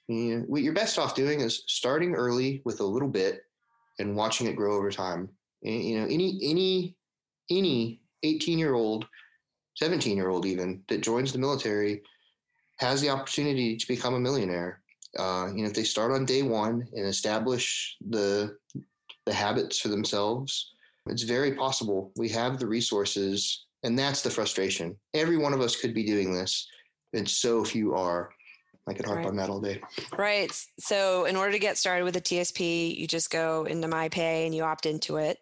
and 0.10 0.48
what 0.48 0.64
you're 0.64 0.74
best 0.74 0.98
off 0.98 1.14
doing 1.14 1.40
is 1.40 1.64
starting 1.68 2.16
early 2.16 2.62
with 2.66 2.80
a 2.80 2.86
little 2.86 3.08
bit 3.08 3.44
and 4.00 4.16
watching 4.16 4.48
it 4.48 4.56
grow 4.56 4.76
over 4.76 4.90
time. 4.90 5.30
And, 5.64 5.84
you 5.84 6.00
know, 6.00 6.06
any 6.06 6.40
any 6.42 6.96
any 7.52 8.02
18 8.24 8.58
year 8.58 8.74
old, 8.74 9.06
17 9.76 10.18
year 10.18 10.30
old 10.30 10.46
even 10.46 10.82
that 10.90 11.02
joins 11.02 11.32
the 11.32 11.40
military 11.40 12.02
has 12.80 13.02
the 13.02 13.10
opportunity 13.10 13.78
to 13.78 13.88
become 13.88 14.16
a 14.16 14.20
millionaire. 14.20 14.82
Uh, 15.18 15.50
you 15.54 15.62
know, 15.62 15.68
if 15.68 15.74
they 15.74 15.84
start 15.84 16.12
on 16.12 16.26
day 16.26 16.42
one 16.42 16.88
and 16.94 17.06
establish 17.06 17.96
the 18.10 18.58
the 19.26 19.34
habits 19.34 19.80
for 19.80 19.90
themselves, 19.90 20.74
it's 21.08 21.24
very 21.24 21.54
possible. 21.54 22.12
We 22.16 22.30
have 22.30 22.58
the 22.58 22.68
resources, 22.68 23.66
and 23.84 23.98
that's 23.98 24.22
the 24.22 24.30
frustration. 24.30 24.96
Every 25.14 25.38
one 25.38 25.54
of 25.54 25.62
us 25.62 25.76
could 25.76 25.94
be 25.94 26.04
doing 26.04 26.34
this, 26.34 26.68
and 27.14 27.28
so 27.28 27.64
few 27.64 27.94
are. 27.96 28.30
I 28.88 28.94
could 28.94 29.06
harp 29.06 29.20
right. 29.20 29.28
on 29.28 29.36
that 29.36 29.50
all 29.50 29.60
day. 29.60 29.82
Right. 30.18 30.52
So, 30.80 31.26
in 31.26 31.36
order 31.36 31.52
to 31.52 31.60
get 31.60 31.78
started 31.78 32.06
with 32.06 32.16
a 32.16 32.22
TSP, 32.22 32.98
you 32.98 33.08
just 33.08 33.30
go 33.30 33.66
into 33.66 33.88
MyPay 33.88 34.46
and 34.46 34.56
you 34.56 34.64
opt 34.64 34.88
into 34.88 35.18
it 35.18 35.38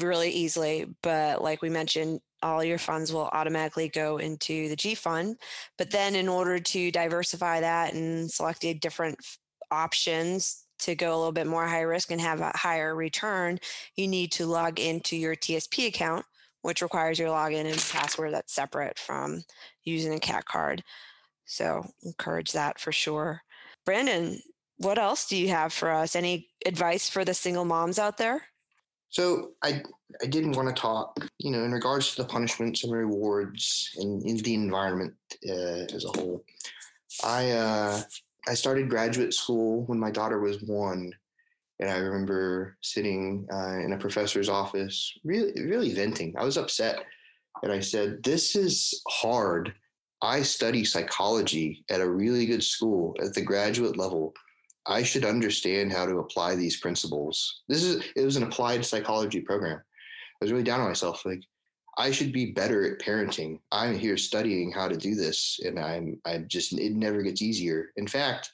really 0.00 0.30
easily. 0.30 0.86
But, 1.02 1.42
like 1.42 1.60
we 1.60 1.68
mentioned, 1.68 2.20
all 2.42 2.64
your 2.64 2.78
funds 2.78 3.12
will 3.12 3.28
automatically 3.32 3.88
go 3.88 4.16
into 4.18 4.68
the 4.68 4.76
G 4.76 4.94
fund. 4.94 5.36
But 5.76 5.90
then, 5.90 6.16
in 6.16 6.28
order 6.28 6.58
to 6.58 6.90
diversify 6.90 7.60
that 7.60 7.92
and 7.92 8.30
select 8.30 8.64
a 8.64 8.72
different 8.72 9.18
options 9.70 10.64
to 10.80 10.94
go 10.94 11.14
a 11.14 11.18
little 11.18 11.32
bit 11.32 11.46
more 11.46 11.66
high 11.66 11.82
risk 11.82 12.10
and 12.10 12.20
have 12.20 12.40
a 12.40 12.52
higher 12.54 12.94
return, 12.94 13.58
you 13.96 14.08
need 14.08 14.32
to 14.32 14.46
log 14.46 14.78
into 14.78 15.16
your 15.16 15.34
TSP 15.34 15.88
account, 15.88 16.24
which 16.62 16.82
requires 16.82 17.18
your 17.18 17.28
login 17.28 17.70
and 17.70 17.88
password 17.90 18.32
that's 18.32 18.54
separate 18.54 18.98
from 18.98 19.44
using 19.84 20.14
a 20.14 20.18
CAC 20.18 20.44
card. 20.44 20.82
So 21.44 21.84
encourage 22.04 22.52
that 22.52 22.78
for 22.78 22.92
sure. 22.92 23.42
Brandon, 23.84 24.40
what 24.76 24.98
else 24.98 25.26
do 25.26 25.36
you 25.36 25.48
have 25.48 25.72
for 25.72 25.90
us? 25.90 26.14
Any 26.14 26.48
advice 26.66 27.08
for 27.08 27.24
the 27.24 27.34
single 27.34 27.64
moms 27.64 27.98
out 27.98 28.16
there? 28.16 28.42
So 29.10 29.52
I 29.62 29.82
I 30.22 30.26
didn't 30.26 30.52
want 30.52 30.68
to 30.68 30.80
talk, 30.80 31.18
you 31.38 31.50
know, 31.50 31.64
in 31.64 31.72
regards 31.72 32.14
to 32.14 32.22
the 32.22 32.28
punishments 32.28 32.84
and 32.84 32.92
rewards 32.92 33.90
and 33.96 34.22
in 34.22 34.36
the 34.36 34.54
environment 34.54 35.14
uh, 35.48 35.86
as 35.94 36.04
a 36.04 36.18
whole. 36.18 36.44
I 37.24 37.50
uh, 37.52 38.02
I 38.46 38.54
started 38.54 38.90
graduate 38.90 39.34
school 39.34 39.84
when 39.86 39.98
my 39.98 40.10
daughter 40.10 40.38
was 40.38 40.62
one, 40.62 41.12
and 41.80 41.90
I 41.90 41.98
remember 41.98 42.76
sitting 42.82 43.46
uh, 43.52 43.78
in 43.78 43.92
a 43.92 43.98
professor's 43.98 44.48
office, 44.48 45.12
really 45.24 45.52
really 45.64 45.94
venting. 45.94 46.34
I 46.36 46.44
was 46.44 46.56
upset, 46.56 47.04
and 47.62 47.72
I 47.72 47.80
said, 47.80 48.22
"This 48.22 48.56
is 48.56 49.02
hard." 49.08 49.74
I 50.20 50.42
study 50.42 50.84
psychology 50.84 51.84
at 51.90 52.00
a 52.00 52.10
really 52.10 52.44
good 52.46 52.64
school 52.64 53.14
at 53.22 53.34
the 53.34 53.40
graduate 53.40 53.96
level. 53.96 54.34
I 54.86 55.04
should 55.04 55.24
understand 55.24 55.92
how 55.92 56.06
to 56.06 56.18
apply 56.18 56.56
these 56.56 56.80
principles. 56.80 57.62
This 57.68 57.84
is 57.84 58.04
it 58.16 58.24
was 58.24 58.36
an 58.36 58.42
applied 58.42 58.84
psychology 58.84 59.40
program. 59.40 59.78
I 59.78 60.44
was 60.44 60.50
really 60.50 60.64
down 60.64 60.80
on 60.80 60.88
myself. 60.88 61.24
Like 61.24 61.42
I 61.98 62.10
should 62.12 62.32
be 62.32 62.52
better 62.52 62.92
at 62.92 63.00
parenting. 63.00 63.58
I'm 63.72 63.98
here 63.98 64.16
studying 64.16 64.72
how 64.72 64.88
to 64.88 64.96
do 64.96 65.14
this, 65.14 65.60
and 65.64 65.78
I'm 65.78 66.20
I'm 66.24 66.48
just 66.48 66.72
it 66.72 66.92
never 66.92 67.22
gets 67.22 67.42
easier. 67.42 67.92
In 67.96 68.06
fact, 68.06 68.50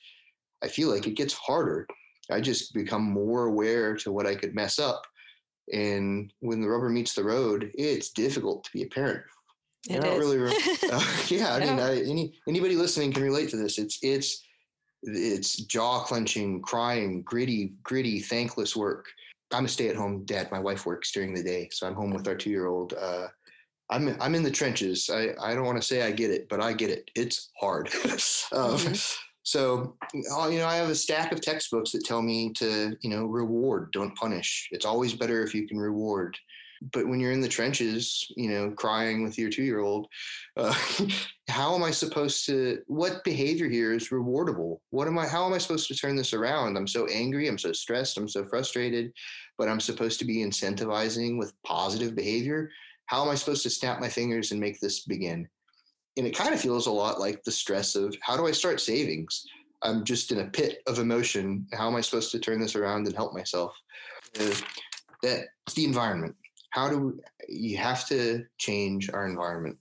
I 0.62 0.68
feel 0.68 0.90
like 0.90 1.06
it 1.06 1.16
gets 1.16 1.34
harder. 1.34 1.86
I 2.30 2.40
just 2.40 2.74
become 2.74 3.02
more 3.02 3.44
aware 3.44 3.96
to 3.96 4.12
what 4.12 4.26
I 4.26 4.34
could 4.34 4.54
mess 4.54 4.78
up. 4.78 5.02
And 5.72 6.32
when 6.40 6.60
the 6.60 6.68
rubber 6.68 6.88
meets 6.88 7.14
the 7.14 7.24
road, 7.24 7.70
it's 7.74 8.10
difficult 8.10 8.64
to 8.64 8.70
be 8.72 8.82
a 8.82 8.88
parent. 8.88 9.22
It 9.88 10.00
not 10.00 10.18
really. 10.18 10.38
Uh, 10.92 11.02
yeah, 11.28 11.54
I 11.54 11.60
mean, 11.60 11.78
I, 11.78 12.00
any 12.00 12.34
anybody 12.46 12.76
listening 12.76 13.12
can 13.12 13.22
relate 13.22 13.48
to 13.50 13.56
this. 13.56 13.78
It's 13.78 13.98
it's 14.02 14.44
it's 15.02 15.56
jaw 15.56 16.04
clenching, 16.04 16.62
crying, 16.62 17.22
gritty, 17.22 17.74
gritty, 17.82 18.20
thankless 18.20 18.76
work. 18.76 19.06
I'm 19.52 19.66
a 19.66 19.68
stay-at-home 19.68 20.24
dad. 20.24 20.50
My 20.50 20.58
wife 20.58 20.86
works 20.86 21.12
during 21.12 21.34
the 21.34 21.42
day, 21.42 21.68
so 21.72 21.86
I'm 21.86 21.94
home 21.94 22.10
with 22.10 22.26
our 22.26 22.34
two-year-old. 22.34 22.94
Uh, 22.94 23.28
I'm 23.90 24.16
I'm 24.20 24.34
in 24.34 24.42
the 24.42 24.50
trenches. 24.50 25.10
I 25.12 25.34
I 25.40 25.54
don't 25.54 25.66
want 25.66 25.80
to 25.80 25.86
say 25.86 26.02
I 26.02 26.10
get 26.10 26.30
it, 26.30 26.48
but 26.48 26.60
I 26.60 26.72
get 26.72 26.90
it. 26.90 27.10
It's 27.14 27.50
hard. 27.60 27.88
um, 28.04 28.08
mm-hmm. 28.10 28.94
So, 29.44 29.96
uh, 30.36 30.48
you 30.48 30.58
know, 30.58 30.66
I 30.66 30.76
have 30.76 30.88
a 30.88 30.94
stack 30.94 31.30
of 31.30 31.40
textbooks 31.40 31.92
that 31.92 32.04
tell 32.04 32.22
me 32.22 32.52
to, 32.54 32.96
you 33.00 33.10
know, 33.10 33.26
reward, 33.26 33.92
don't 33.92 34.16
punish. 34.16 34.68
It's 34.72 34.86
always 34.86 35.14
better 35.14 35.42
if 35.42 35.54
you 35.54 35.68
can 35.68 35.78
reward 35.78 36.36
but 36.92 37.06
when 37.06 37.20
you're 37.20 37.32
in 37.32 37.40
the 37.40 37.48
trenches, 37.48 38.26
you 38.36 38.50
know, 38.50 38.70
crying 38.70 39.22
with 39.22 39.38
your 39.38 39.50
two 39.50 39.62
year 39.62 39.80
old, 39.80 40.06
uh, 40.56 40.74
how 41.48 41.74
am 41.74 41.82
I 41.82 41.90
supposed 41.90 42.46
to, 42.46 42.82
what 42.86 43.24
behavior 43.24 43.68
here 43.68 43.92
is 43.92 44.08
rewardable? 44.08 44.78
What 44.90 45.08
am 45.08 45.18
I, 45.18 45.26
how 45.26 45.46
am 45.46 45.52
I 45.52 45.58
supposed 45.58 45.88
to 45.88 45.96
turn 45.96 46.16
this 46.16 46.32
around? 46.32 46.76
I'm 46.76 46.88
so 46.88 47.06
angry. 47.06 47.48
I'm 47.48 47.58
so 47.58 47.72
stressed. 47.72 48.18
I'm 48.18 48.28
so 48.28 48.44
frustrated, 48.44 49.12
but 49.58 49.68
I'm 49.68 49.80
supposed 49.80 50.18
to 50.20 50.24
be 50.24 50.38
incentivizing 50.38 51.38
with 51.38 51.54
positive 51.64 52.14
behavior. 52.14 52.70
How 53.06 53.22
am 53.22 53.30
I 53.30 53.34
supposed 53.34 53.62
to 53.64 53.70
snap 53.70 54.00
my 54.00 54.08
fingers 54.08 54.52
and 54.52 54.60
make 54.60 54.80
this 54.80 55.04
begin? 55.04 55.48
And 56.16 56.26
it 56.26 56.36
kind 56.36 56.54
of 56.54 56.60
feels 56.60 56.86
a 56.86 56.92
lot 56.92 57.18
like 57.18 57.42
the 57.42 57.50
stress 57.50 57.96
of 57.96 58.16
how 58.20 58.36
do 58.36 58.46
I 58.46 58.52
start 58.52 58.80
savings? 58.80 59.46
I'm 59.82 60.04
just 60.04 60.32
in 60.32 60.38
a 60.38 60.46
pit 60.46 60.82
of 60.86 60.98
emotion. 60.98 61.66
How 61.72 61.88
am 61.88 61.96
I 61.96 62.00
supposed 62.00 62.30
to 62.32 62.38
turn 62.38 62.60
this 62.60 62.76
around 62.76 63.06
and 63.06 63.16
help 63.16 63.34
myself? 63.34 63.72
Uh, 64.38 64.54
the 65.22 65.84
environment 65.84 66.36
how 66.74 66.88
do 66.88 67.20
you 67.48 67.76
have 67.76 68.04
to 68.08 68.44
change 68.58 69.08
our 69.14 69.26
environment? 69.26 69.78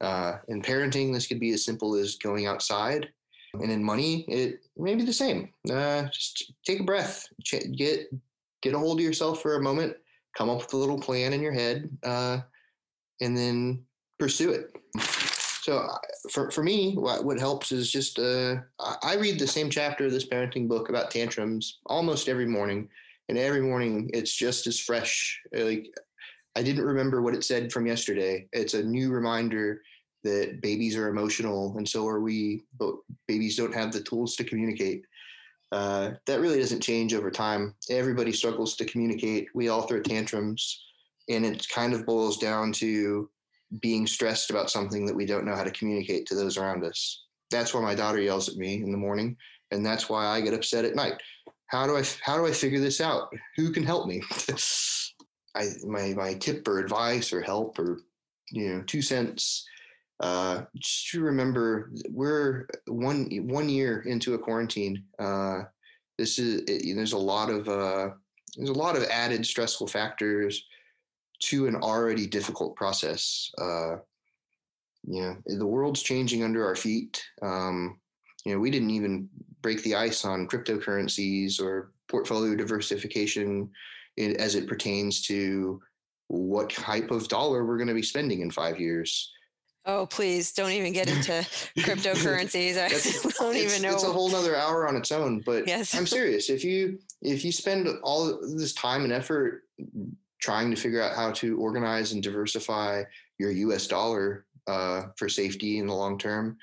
Uh, 0.00 0.38
in 0.48 0.60
parenting, 0.60 1.14
this 1.14 1.28
could 1.28 1.38
be 1.38 1.52
as 1.52 1.64
simple 1.64 1.94
as 1.94 2.16
going 2.16 2.46
outside, 2.46 3.08
and 3.54 3.70
in 3.70 3.82
money, 3.82 4.24
it 4.26 4.58
may 4.76 4.96
be 4.96 5.04
the 5.04 5.12
same. 5.12 5.50
Uh, 5.70 6.02
just 6.12 6.52
take 6.66 6.80
a 6.80 6.84
breath, 6.84 7.28
get 7.76 8.10
get 8.60 8.74
a 8.74 8.78
hold 8.78 8.98
of 8.98 9.04
yourself 9.04 9.40
for 9.40 9.54
a 9.54 9.62
moment, 9.62 9.96
come 10.36 10.50
up 10.50 10.58
with 10.58 10.72
a 10.72 10.76
little 10.76 10.98
plan 10.98 11.32
in 11.32 11.40
your 11.40 11.52
head, 11.52 11.88
uh, 12.02 12.40
and 13.20 13.36
then 13.36 13.84
pursue 14.18 14.50
it. 14.50 15.31
So 15.62 15.78
uh, 15.78 15.96
for, 16.28 16.50
for 16.50 16.64
me, 16.64 16.94
what, 16.96 17.24
what 17.24 17.38
helps 17.38 17.70
is 17.70 17.90
just 17.90 18.18
uh, 18.18 18.56
I 18.80 19.14
read 19.14 19.38
the 19.38 19.46
same 19.46 19.70
chapter 19.70 20.06
of 20.06 20.10
this 20.10 20.26
parenting 20.26 20.66
book 20.66 20.88
about 20.88 21.12
tantrums 21.12 21.78
almost 21.86 22.28
every 22.28 22.46
morning, 22.46 22.88
and 23.28 23.38
every 23.38 23.60
morning 23.60 24.10
it's 24.12 24.34
just 24.34 24.66
as 24.66 24.80
fresh. 24.80 25.40
Like 25.52 25.86
I 26.56 26.64
didn't 26.64 26.84
remember 26.84 27.22
what 27.22 27.34
it 27.34 27.44
said 27.44 27.72
from 27.72 27.86
yesterday. 27.86 28.48
It's 28.52 28.74
a 28.74 28.82
new 28.82 29.12
reminder 29.12 29.82
that 30.24 30.60
babies 30.62 30.96
are 30.96 31.08
emotional 31.08 31.76
and 31.76 31.88
so 31.88 32.08
are 32.08 32.20
we, 32.20 32.64
but 32.76 32.96
babies 33.28 33.56
don't 33.56 33.74
have 33.74 33.92
the 33.92 34.02
tools 34.02 34.34
to 34.36 34.44
communicate. 34.44 35.04
Uh, 35.70 36.10
that 36.26 36.40
really 36.40 36.58
doesn't 36.58 36.80
change 36.80 37.14
over 37.14 37.30
time. 37.30 37.72
Everybody 37.88 38.32
struggles 38.32 38.74
to 38.76 38.84
communicate. 38.84 39.46
We 39.54 39.68
all 39.68 39.82
throw 39.82 40.00
tantrums, 40.00 40.86
and 41.28 41.46
it 41.46 41.68
kind 41.68 41.94
of 41.94 42.04
boils 42.04 42.38
down 42.38 42.72
to 42.72 43.30
being 43.80 44.06
stressed 44.06 44.50
about 44.50 44.70
something 44.70 45.06
that 45.06 45.14
we 45.14 45.26
don't 45.26 45.44
know 45.44 45.56
how 45.56 45.64
to 45.64 45.70
communicate 45.70 46.26
to 46.26 46.34
those 46.34 46.56
around 46.56 46.84
us. 46.84 47.24
That's 47.50 47.74
why 47.74 47.80
my 47.80 47.94
daughter 47.94 48.20
yells 48.20 48.48
at 48.48 48.56
me 48.56 48.82
in 48.82 48.92
the 48.92 48.98
morning, 48.98 49.36
and 49.70 49.84
that's 49.84 50.08
why 50.08 50.26
I 50.26 50.40
get 50.40 50.54
upset 50.54 50.84
at 50.84 50.94
night. 50.94 51.14
How 51.66 51.86
do 51.86 51.96
I 51.96 52.02
how 52.22 52.36
do 52.36 52.46
I 52.46 52.52
figure 52.52 52.80
this 52.80 53.00
out? 53.00 53.28
Who 53.56 53.72
can 53.72 53.82
help 53.82 54.06
me? 54.06 54.22
I 55.54 55.68
my 55.84 56.14
my 56.14 56.34
tip 56.34 56.66
or 56.68 56.78
advice 56.78 57.32
or 57.32 57.42
help 57.42 57.78
or 57.78 58.00
you 58.50 58.74
know 58.74 58.82
two 58.82 59.02
cents 59.02 59.66
uh, 60.22 60.62
just 60.76 61.08
to 61.08 61.20
remember 61.20 61.90
we're 62.08 62.68
one 62.86 63.28
one 63.48 63.68
year 63.68 64.02
into 64.02 64.34
a 64.34 64.38
quarantine. 64.38 65.04
Uh, 65.18 65.62
this 66.16 66.38
is 66.38 66.62
it, 66.68 66.94
there's 66.94 67.12
a 67.12 67.18
lot 67.18 67.50
of 67.50 67.68
uh, 67.68 68.10
there's 68.56 68.70
a 68.70 68.74
lot 68.74 68.96
of 68.96 69.02
added 69.04 69.44
stressful 69.44 69.88
factors 69.88 70.64
to 71.42 71.66
an 71.66 71.76
already 71.76 72.26
difficult 72.26 72.76
process. 72.76 73.50
Uh, 73.60 73.96
you 75.04 75.22
know, 75.22 75.36
the 75.46 75.66
world's 75.66 76.02
changing 76.02 76.44
under 76.44 76.64
our 76.64 76.76
feet. 76.76 77.22
Um, 77.42 77.98
you 78.44 78.54
know, 78.54 78.60
we 78.60 78.70
didn't 78.70 78.90
even 78.90 79.28
break 79.60 79.82
the 79.82 79.96
ice 79.96 80.24
on 80.24 80.46
cryptocurrencies 80.46 81.60
or 81.60 81.92
portfolio 82.08 82.54
diversification 82.54 83.70
as 84.18 84.54
it 84.54 84.68
pertains 84.68 85.22
to 85.22 85.80
what 86.28 86.70
type 86.70 87.10
of 87.10 87.28
dollar 87.28 87.64
we're 87.64 87.76
going 87.76 87.88
to 87.88 87.94
be 87.94 88.02
spending 88.02 88.40
in 88.40 88.50
five 88.50 88.78
years. 88.78 89.32
Oh, 89.84 90.06
please 90.06 90.52
don't 90.52 90.70
even 90.70 90.92
get 90.92 91.08
into 91.08 91.32
cryptocurrencies. 91.78 92.78
I 92.78 92.88
don't 93.38 93.56
even 93.56 93.82
know. 93.82 93.92
It's 93.92 94.04
a 94.04 94.12
whole 94.12 94.30
nother 94.30 94.56
hour 94.56 94.86
on 94.86 94.94
its 94.94 95.10
own, 95.10 95.42
but 95.44 95.66
yes. 95.66 95.94
I'm 95.94 96.06
serious. 96.06 96.50
If 96.50 96.62
you 96.62 97.00
if 97.20 97.44
you 97.44 97.50
spend 97.50 97.88
all 98.04 98.40
this 98.56 98.74
time 98.74 99.02
and 99.02 99.12
effort 99.12 99.62
trying 100.42 100.70
to 100.70 100.76
figure 100.76 101.00
out 101.00 101.16
how 101.16 101.30
to 101.30 101.56
organize 101.58 102.12
and 102.12 102.22
diversify 102.22 103.04
your 103.38 103.52
US 103.52 103.86
dollar 103.86 104.44
uh, 104.66 105.04
for 105.16 105.28
safety 105.28 105.78
in 105.78 105.86
the 105.86 105.94
long 105.94 106.18
term, 106.18 106.58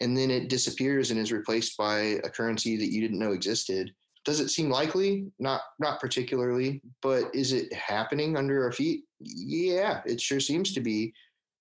and 0.00 0.16
then 0.16 0.30
it 0.30 0.48
disappears 0.48 1.10
and 1.10 1.20
is 1.20 1.32
replaced 1.32 1.76
by 1.76 1.98
a 2.24 2.30
currency 2.30 2.76
that 2.76 2.92
you 2.92 3.00
didn't 3.00 3.18
know 3.18 3.32
existed, 3.32 3.92
does 4.28 4.40
it 4.40 4.50
seem 4.50 4.68
likely? 4.68 5.26
Not 5.38 5.62
not 5.78 6.00
particularly, 6.00 6.82
but 7.00 7.34
is 7.34 7.52
it 7.52 7.72
happening 7.72 8.36
under 8.36 8.62
our 8.62 8.72
feet? 8.72 9.04
Yeah, 9.20 10.02
it 10.04 10.20
sure 10.20 10.38
seems 10.40 10.74
to 10.74 10.80
be. 10.80 11.14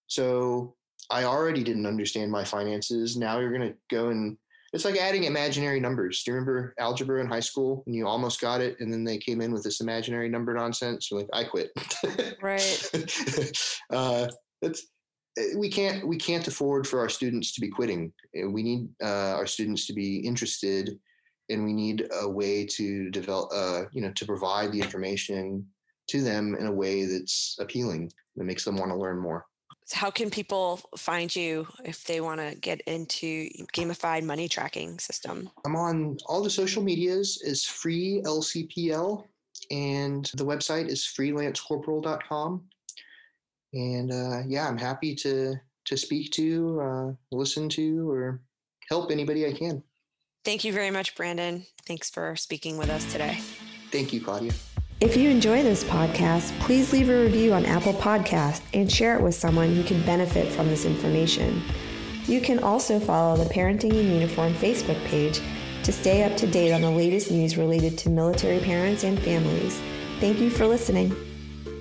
So 0.08 0.76
I 1.10 1.24
already 1.24 1.64
didn't 1.64 1.86
understand 1.86 2.30
my 2.30 2.44
finances. 2.44 3.16
Now 3.16 3.40
you're 3.40 3.58
going 3.58 3.70
to 3.70 3.78
go 3.90 4.10
and 4.10 4.38
it's 4.74 4.86
like 4.86 4.98
adding 4.98 5.24
imaginary 5.24 5.80
numbers. 5.80 6.24
Do 6.24 6.32
you 6.32 6.36
remember 6.36 6.74
algebra 6.80 7.22
in 7.22 7.28
high 7.28 7.40
school 7.40 7.84
and 7.86 7.96
you 7.96 8.08
almost 8.08 8.42
got 8.42 8.62
it, 8.62 8.78
and 8.80 8.92
then 8.92 9.04
they 9.04 9.18
came 9.18 9.42
in 9.42 9.52
with 9.52 9.64
this 9.64 9.82
imaginary 9.82 10.30
number 10.30 10.54
nonsense? 10.54 11.10
You're 11.10 11.22
like, 11.22 11.30
I 11.34 11.44
quit. 11.44 11.72
right. 12.42 12.92
uh, 13.94 14.28
that's 14.62 14.88
eh, 15.38 15.54
we 15.58 15.70
can't 15.70 16.08
we 16.08 16.18
can't 16.18 16.48
afford 16.48 16.88
for 16.88 17.00
our 17.00 17.10
students 17.10 17.54
to 17.54 17.62
be 17.62 17.70
quitting. 17.70 18.12
Eh, 18.36 18.46
we 18.46 18.64
need 18.64 18.90
uh, 19.04 19.36
our 19.36 19.48
students 19.48 19.88
to 19.88 19.94
be 19.94 20.18
interested, 20.18 20.98
and 21.50 21.64
we 21.64 21.74
need 21.74 22.08
a 22.22 22.30
way 22.30 22.66
to 22.66 23.10
develop, 23.12 23.50
uh, 23.54 23.84
you 23.94 24.02
know, 24.02 24.12
to 24.16 24.26
provide 24.26 24.72
the 24.72 24.82
information 24.82 25.66
to 26.10 26.22
them 26.22 26.56
in 26.60 26.68
a 26.68 26.72
way 26.72 27.06
that's 27.06 27.58
appealing 27.60 28.12
that 28.36 28.46
makes 28.46 28.64
them 28.64 28.78
want 28.78 28.92
to 28.92 28.98
learn 28.98 29.20
more 29.20 29.46
how 29.92 30.12
can 30.12 30.30
people 30.30 30.82
find 30.98 31.34
you 31.34 31.68
if 31.86 32.04
they 32.04 32.22
want 32.22 32.42
to 32.42 32.56
get 32.56 32.82
into 32.82 33.50
gamified 33.74 34.24
money 34.24 34.48
tracking 34.48 35.00
system? 35.00 35.50
I'm 35.66 35.76
on 35.76 36.18
all 36.26 36.44
the 36.44 36.50
social 36.50 36.84
medias 36.84 37.42
is 37.44 37.66
free 37.66 38.22
LCPL 38.26 39.24
and 39.72 40.30
the 40.36 40.46
website 40.46 40.88
is 40.88 41.04
freelancecorporal.com. 41.04 42.64
And 43.74 44.12
uh, 44.12 44.42
yeah, 44.48 44.68
I'm 44.68 44.78
happy 44.78 45.16
to 45.16 45.56
to 45.86 45.96
speak 45.96 46.32
to, 46.34 46.82
uh, 46.82 47.12
listen 47.32 47.70
to, 47.70 48.12
or 48.12 48.42
help 48.90 49.10
anybody 49.10 49.48
I 49.48 49.54
can. 49.54 49.82
Thank 50.44 50.66
you 50.66 50.74
very 50.74 50.92
much, 50.92 51.16
Brandon. 51.16 51.66
Thanks 51.86 52.10
for 52.10 52.36
speaking 52.36 52.78
with 52.78 52.90
us 52.90 53.10
today. 53.12 53.40
Thank 53.90 54.12
you, 54.12 54.20
Claudia. 54.20 54.52
If 55.00 55.16
you 55.16 55.30
enjoy 55.30 55.62
this 55.62 55.84
podcast, 55.84 56.60
please 56.60 56.92
leave 56.92 57.10
a 57.10 57.22
review 57.22 57.54
on 57.54 57.68
Apple 57.68 57.94
Podcast 57.94 58.64
and 58.74 58.92
share 58.92 59.16
it 59.16 59.22
with 59.22 59.36
someone 59.36 59.76
who 59.76 59.84
can 59.84 60.04
benefit 60.08 60.52
from 60.52 60.70
this 60.70 60.86
information. 60.86 61.62
You 62.26 62.42
can 62.42 62.58
also 62.64 63.00
follow 63.00 63.38
the 63.38 63.48
Parenting 63.54 63.94
in 63.94 64.12
Uniform 64.12 64.56
Facebook 64.56 65.00
page 65.06 65.40
to 65.84 65.92
stay 65.92 66.24
up 66.24 66.36
to 66.38 66.48
date 66.48 66.74
on 66.74 66.82
the 66.82 66.90
latest 66.90 67.30
news 67.30 67.58
related 67.58 67.96
to 68.00 68.10
military 68.10 68.58
parents 68.58 69.04
and 69.04 69.20
families. 69.20 69.80
Thank 70.20 70.40
you 70.40 70.50
for 70.50 70.66
listening. 70.66 71.16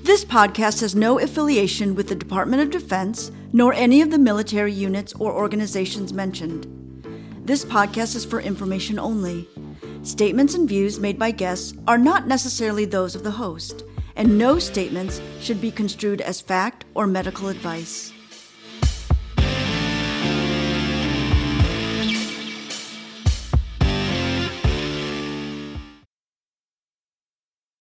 This 0.02 0.22
podcast 0.22 0.82
has 0.82 0.94
no 0.94 1.18
affiliation 1.18 1.94
with 1.94 2.08
the 2.08 2.14
Department 2.14 2.60
of 2.60 2.70
Defense 2.70 3.32
nor 3.50 3.72
any 3.72 4.02
of 4.02 4.10
the 4.10 4.18
military 4.18 4.74
units 4.74 5.14
or 5.14 5.32
organizations 5.32 6.12
mentioned. 6.12 6.66
This 7.46 7.64
podcast 7.64 8.14
is 8.14 8.26
for 8.26 8.40
information 8.42 8.98
only. 8.98 9.48
Statements 10.06 10.54
and 10.54 10.68
views 10.68 11.00
made 11.00 11.18
by 11.18 11.32
guests 11.32 11.74
are 11.88 11.98
not 11.98 12.28
necessarily 12.28 12.84
those 12.84 13.16
of 13.16 13.24
the 13.24 13.30
host, 13.32 13.82
and 14.14 14.38
no 14.38 14.56
statements 14.56 15.20
should 15.40 15.60
be 15.60 15.72
construed 15.72 16.20
as 16.20 16.40
fact 16.40 16.84
or 16.94 17.08
medical 17.08 17.48
advice. 17.48 18.12